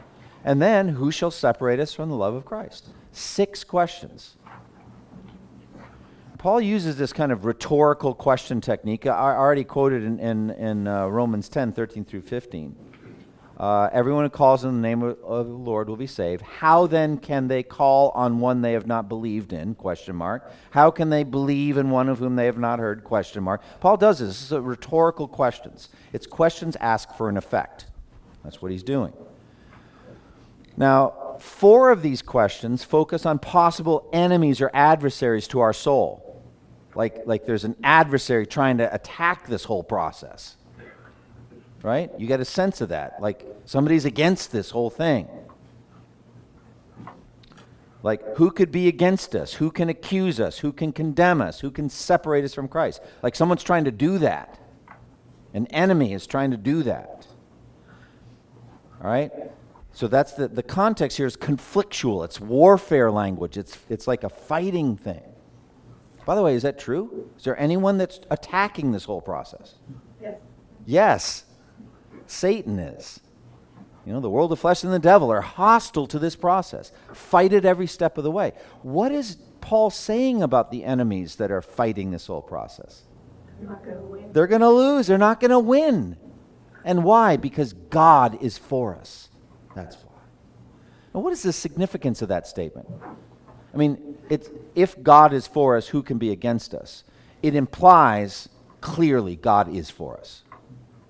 [0.44, 2.88] And then, who shall separate us from the love of Christ?
[3.12, 4.36] Six questions.
[6.38, 9.06] Paul uses this kind of rhetorical question technique.
[9.06, 12.76] I already quoted in, in, in uh, Romans 10 13 through 15.
[13.56, 16.42] Uh, everyone who calls in the name of, of, the Lord will be saved.
[16.42, 19.74] How then can they call on one they have not believed in?
[19.74, 20.52] Question mark.
[20.70, 23.02] How can they believe in one of whom they have not heard?
[23.02, 23.62] Question mark.
[23.80, 24.28] Paul does this.
[24.28, 25.88] This is rhetorical questions.
[26.12, 27.86] It's questions asked for an effect.
[28.44, 29.14] That's what he's doing.
[30.76, 36.42] Now, four of these questions focus on possible enemies or adversaries to our soul.
[36.94, 40.56] Like, like there's an adversary trying to attack this whole process
[41.82, 42.10] right?
[42.18, 43.20] You get a sense of that.
[43.20, 45.28] Like somebody's against this whole thing.
[48.02, 49.54] Like, who could be against us?
[49.54, 50.58] Who can accuse us?
[50.60, 51.58] Who can condemn us?
[51.58, 53.02] Who can separate us from Christ?
[53.20, 54.60] Like, someone's trying to do that.
[55.54, 57.26] An enemy is trying to do that.
[59.02, 59.32] All right?
[59.92, 62.24] So that's the, the context here is conflictual.
[62.24, 63.56] It's warfare language.
[63.56, 65.22] It's, it's like a fighting thing.
[66.26, 67.28] By the way, is that true?
[67.36, 69.76] Is there anyone that's attacking this whole process?
[70.20, 70.38] Yes.
[70.84, 71.44] Yes.
[72.26, 73.20] Satan is.
[74.04, 76.92] You know, the world of flesh and the devil are hostile to this process.
[77.12, 78.52] Fight it every step of the way.
[78.82, 83.02] What is Paul saying about the enemies that are fighting this whole process?
[84.32, 85.08] They're going to lose.
[85.08, 86.16] They're not going to win.
[86.84, 87.36] And why?
[87.36, 89.28] Because God is for us.
[89.74, 90.20] That's why.
[91.12, 92.88] And what is the significance of that statement?
[93.74, 97.02] I mean, it's, if God is for us, who can be against us?
[97.42, 98.48] It implies
[98.80, 100.44] clearly God is for us.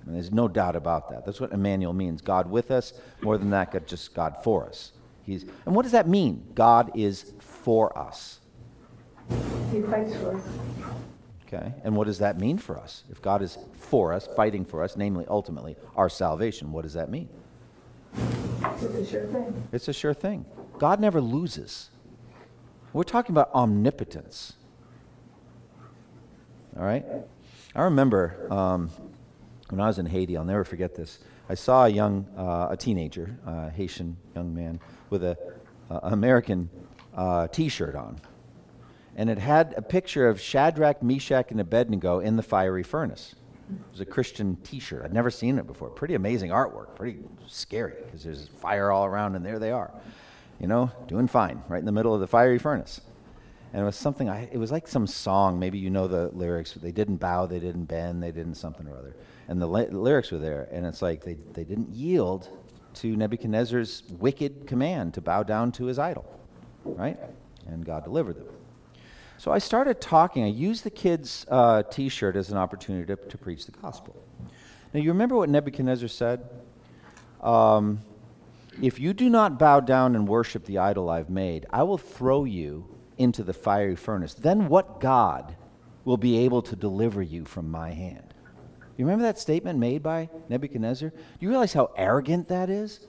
[0.06, 1.26] And there's no doubt about that.
[1.26, 2.92] That's what Emmanuel means God with us.
[3.20, 4.92] More than that, God, just God for us.
[5.24, 6.46] He's, and what does that mean?
[6.54, 8.38] God is for us.
[9.72, 10.42] He fights for us.
[11.46, 13.04] Okay, and what does that mean for us?
[13.10, 17.08] If God is for us, fighting for us, namely, ultimately, our salvation, what does that
[17.08, 17.28] mean?
[18.16, 19.68] It's a sure thing.
[19.72, 20.44] It's a sure thing.
[20.78, 21.90] God never loses.
[22.92, 24.54] We're talking about omnipotence.
[26.76, 27.04] All right?
[27.74, 28.90] I remember um,
[29.70, 31.18] when I was in Haiti, I'll never forget this.
[31.48, 35.36] I saw a young, uh, a teenager, uh, Haitian young man, with a
[35.90, 36.68] uh, American
[37.14, 38.20] uh, T-shirt on,
[39.16, 43.34] and it had a picture of Shadrach, Meshach, and Abednego in the fiery furnace.
[43.70, 45.02] It was a Christian T-shirt.
[45.04, 45.88] I'd never seen it before.
[45.90, 46.94] Pretty amazing artwork.
[46.94, 49.90] Pretty scary because there's fire all around, and there they are.
[50.58, 53.00] you know, doing fine, right in the middle of the fiery furnace.
[53.72, 55.58] And it was something, I, it was like some song.
[55.58, 56.72] Maybe you know the lyrics.
[56.72, 59.14] They didn't bow, they didn't bend, they didn't something or other.
[59.48, 60.68] And the li- lyrics were there.
[60.72, 62.48] And it's like they, they didn't yield
[62.94, 66.24] to Nebuchadnezzar's wicked command to bow down to his idol,
[66.84, 67.18] right?
[67.66, 68.46] And God delivered them.
[69.38, 70.44] So I started talking.
[70.44, 74.16] I used the kids' uh, t shirt as an opportunity to, to preach the gospel.
[74.94, 76.48] Now, you remember what Nebuchadnezzar said?
[77.42, 78.00] Um,
[78.80, 82.44] if you do not bow down and worship the idol I've made, I will throw
[82.44, 82.86] you
[83.18, 84.34] into the fiery furnace.
[84.34, 85.56] Then what God
[86.04, 88.32] will be able to deliver you from my hand?
[88.96, 91.10] You remember that statement made by Nebuchadnezzar?
[91.10, 93.06] Do you realize how arrogant that is?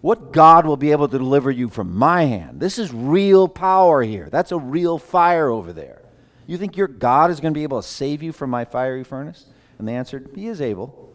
[0.00, 2.60] What God will be able to deliver you from my hand?
[2.60, 4.28] This is real power here.
[4.30, 6.02] That's a real fire over there.
[6.46, 9.04] You think your God is going to be able to save you from my fiery
[9.04, 9.46] furnace?
[9.78, 11.12] And they answered, He is able.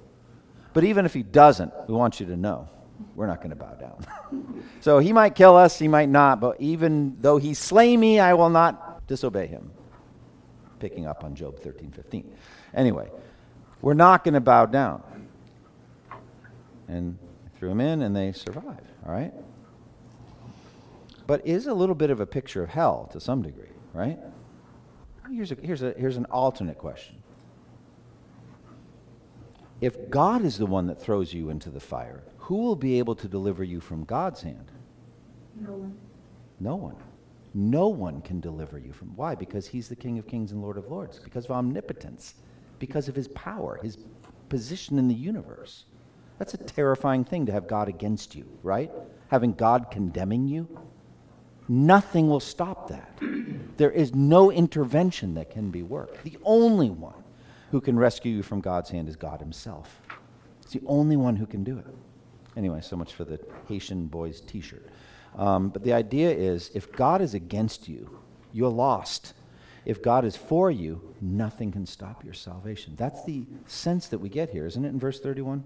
[0.73, 2.67] But even if He doesn't, we want you to know
[3.15, 4.05] we're not going to bow down.
[4.79, 8.33] so He might kill us, He might not, but even though He slay me, I
[8.33, 9.71] will not disobey Him.
[10.79, 12.33] Picking up on Job 13 15.
[12.73, 13.09] Anyway,
[13.81, 15.03] we're not going to bow down.
[16.87, 17.17] And
[17.57, 19.33] threw them in and they survived, all right?
[21.27, 24.17] But is a little bit of a picture of hell to some degree, right?
[25.31, 27.17] Here's, a, here's, a, here's an alternate question.
[29.81, 33.15] If God is the one that throws you into the fire, who will be able
[33.15, 34.71] to deliver you from God's hand?
[35.59, 35.97] No one.
[36.59, 36.95] No one.
[37.53, 39.15] No one can deliver you from.
[39.15, 39.35] Why?
[39.35, 41.19] Because he's the King of Kings and Lord of Lords.
[41.19, 42.35] Because of omnipotence.
[42.79, 43.97] Because of his power, his
[44.49, 45.85] position in the universe.
[46.37, 48.91] That's a terrifying thing to have God against you, right?
[49.27, 50.67] Having God condemning you.
[51.67, 53.19] Nothing will stop that.
[53.77, 56.23] There is no intervention that can be worked.
[56.23, 57.23] The only one
[57.71, 60.01] who can rescue you from God's hand is God Himself.
[60.63, 61.85] It's the only one who can do it.
[62.57, 64.87] Anyway, so much for the Haitian boys t shirt.
[65.35, 68.19] Um, but the idea is if God is against you,
[68.51, 69.33] you're lost.
[69.85, 72.93] If God is for you, nothing can stop your salvation.
[72.97, 75.63] That's the sense that we get here, isn't it, in verse 31?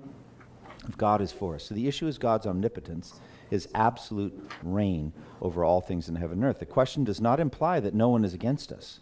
[0.88, 1.64] If God is for us.
[1.64, 6.46] So the issue is God's omnipotence, his absolute reign over all things in heaven and
[6.46, 6.60] earth.
[6.60, 9.00] The question does not imply that no one is against us.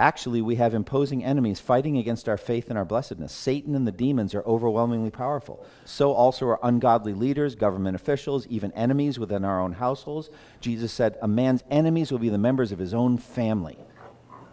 [0.00, 3.32] Actually, we have imposing enemies fighting against our faith and our blessedness.
[3.32, 5.62] Satan and the demons are overwhelmingly powerful.
[5.84, 10.30] So also are ungodly leaders, government officials, even enemies within our own households.
[10.58, 13.76] Jesus said, A man's enemies will be the members of his own family.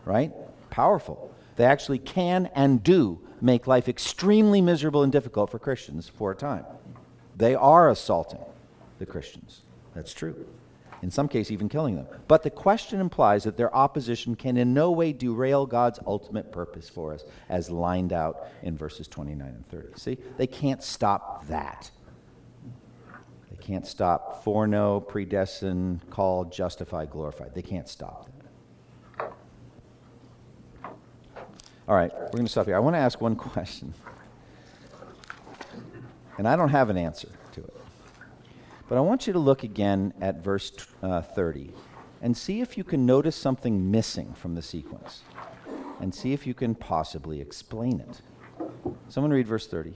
[0.04, 0.34] Right?
[0.70, 1.34] Powerful.
[1.56, 6.36] They actually can and do make life extremely miserable and difficult for Christians for a
[6.36, 6.66] time.
[7.38, 8.44] They are assaulting
[9.00, 9.62] the Christians.
[9.96, 10.46] That's true
[11.08, 12.06] in some cases even killing them.
[12.28, 16.90] But the question implies that their opposition can in no way derail God's ultimate purpose
[16.90, 19.88] for us, as lined out in verses 29 and 30.
[19.96, 21.90] See, they can't stop that.
[23.50, 27.56] They can't stop foreknow, predestined, called, justified, glorified.
[27.56, 28.30] They can't stop
[29.18, 29.32] that.
[31.88, 32.76] All right, we're going to stop here.
[32.76, 33.94] I want to ask one question.
[36.38, 37.30] And I don't have an answer.
[38.88, 40.72] But I want you to look again at verse
[41.04, 41.72] uh, 30
[42.22, 45.24] and see if you can notice something missing from the sequence
[46.00, 48.22] and see if you can possibly explain it.
[49.10, 49.94] Someone read verse 30.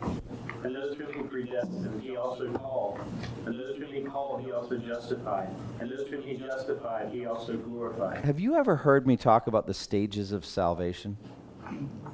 [0.00, 2.98] And those whom he predestined, he also called.
[3.44, 5.48] And those whom he called, he also justified.
[5.80, 8.24] And those whom he justified, he also glorified.
[8.24, 11.18] Have you ever heard me talk about the stages of salvation?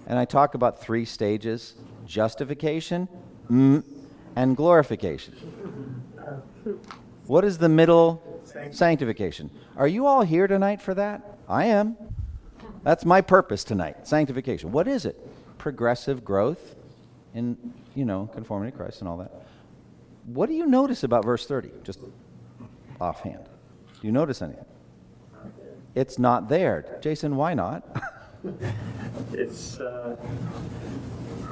[0.07, 1.75] And I talk about three stages
[2.07, 3.09] justification,
[3.49, 3.85] mm,
[4.37, 5.35] and glorification.
[7.27, 8.43] What is the middle?
[8.73, 9.51] Sanctification.
[9.77, 11.39] Are you all here tonight for that?
[11.49, 11.97] I am.
[12.83, 14.07] That's my purpose tonight.
[14.07, 14.73] Sanctification.
[14.73, 15.17] What is it?
[15.59, 16.75] Progressive growth
[17.35, 19.33] in, you know, conformity to Christ and all that.
[20.27, 21.71] What do you notice about verse 30?
[21.85, 22.01] Just
[23.01, 23.45] offhand.
[24.01, 24.65] Do you notice anything?
[25.95, 26.99] It's not there.
[27.01, 27.85] Jason, why not?
[29.33, 30.17] it's uh,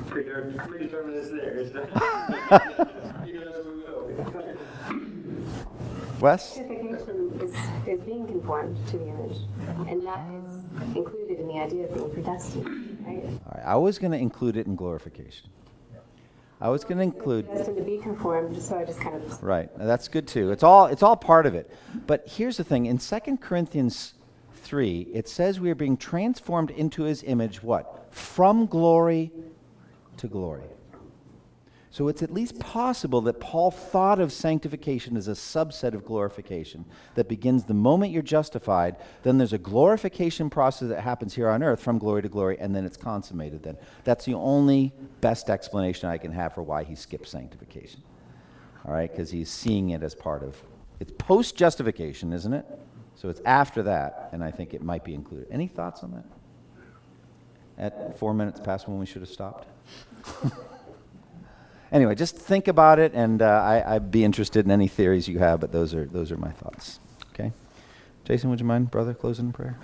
[0.09, 1.88] predetermined is there.
[6.20, 6.54] Wes?
[6.54, 7.54] Sanctification is,
[7.86, 9.36] is being conformed to the image,
[9.88, 13.24] and that is included in the idea of being predestined, right?
[13.24, 15.48] All right, I was going to include it in glorification.
[16.61, 19.70] I was going to include predestined to be conformed, so I just kind of right.
[19.78, 20.50] That's good too.
[20.50, 21.70] It's all it's all part of it.
[22.09, 24.14] But here's the thing: in 2 Corinthians
[24.54, 27.62] three, it says we are being transformed into His image.
[27.62, 28.09] What?
[28.11, 29.30] From glory
[30.18, 30.64] to glory.
[31.90, 36.84] So it's at least possible that Paul thought of sanctification as a subset of glorification
[37.14, 41.62] that begins the moment you're justified, then there's a glorification process that happens here on
[41.62, 43.78] earth from glory to glory, and then it's consummated then.
[44.04, 44.92] That's the only
[45.22, 48.02] best explanation I can have for why he skipped sanctification.
[48.84, 50.62] All right, because he's seeing it as part of
[51.00, 52.66] it's post justification, isn't it?
[53.14, 55.48] So it's after that, and I think it might be included.
[55.50, 56.24] Any thoughts on that?
[57.78, 59.66] At four minutes past when we should have stopped?
[61.92, 65.38] anyway, just think about it, and uh, I, I'd be interested in any theories you
[65.38, 67.00] have, but those are, those are my thoughts.
[67.34, 67.52] Okay?
[68.24, 69.78] Jason, would you mind, brother, closing in prayer?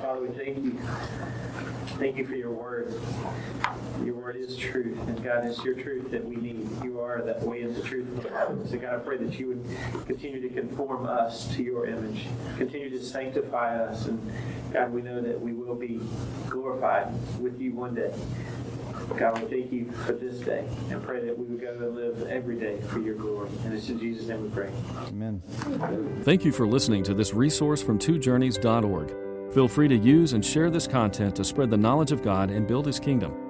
[0.00, 0.78] Father, we thank you.
[1.98, 2.94] Thank you for your word.
[4.30, 6.68] Your word is truth, and God, it's your truth that we need.
[6.84, 8.06] You are that way and the truth.
[8.70, 12.26] So God, I pray that you would continue to conform us to your image,
[12.56, 14.32] continue to sanctify us, and
[14.72, 16.00] God, we know that we will be
[16.48, 18.12] glorified with you one day.
[19.16, 22.28] God, we thank you for this day and pray that we would go and live
[22.28, 23.48] every day for your glory.
[23.64, 24.70] And it's in Jesus' name we pray.
[25.08, 25.42] Amen.
[26.22, 29.52] Thank you for listening to this resource from twojourneys.org.
[29.52, 32.68] Feel free to use and share this content to spread the knowledge of God and
[32.68, 33.49] build His kingdom.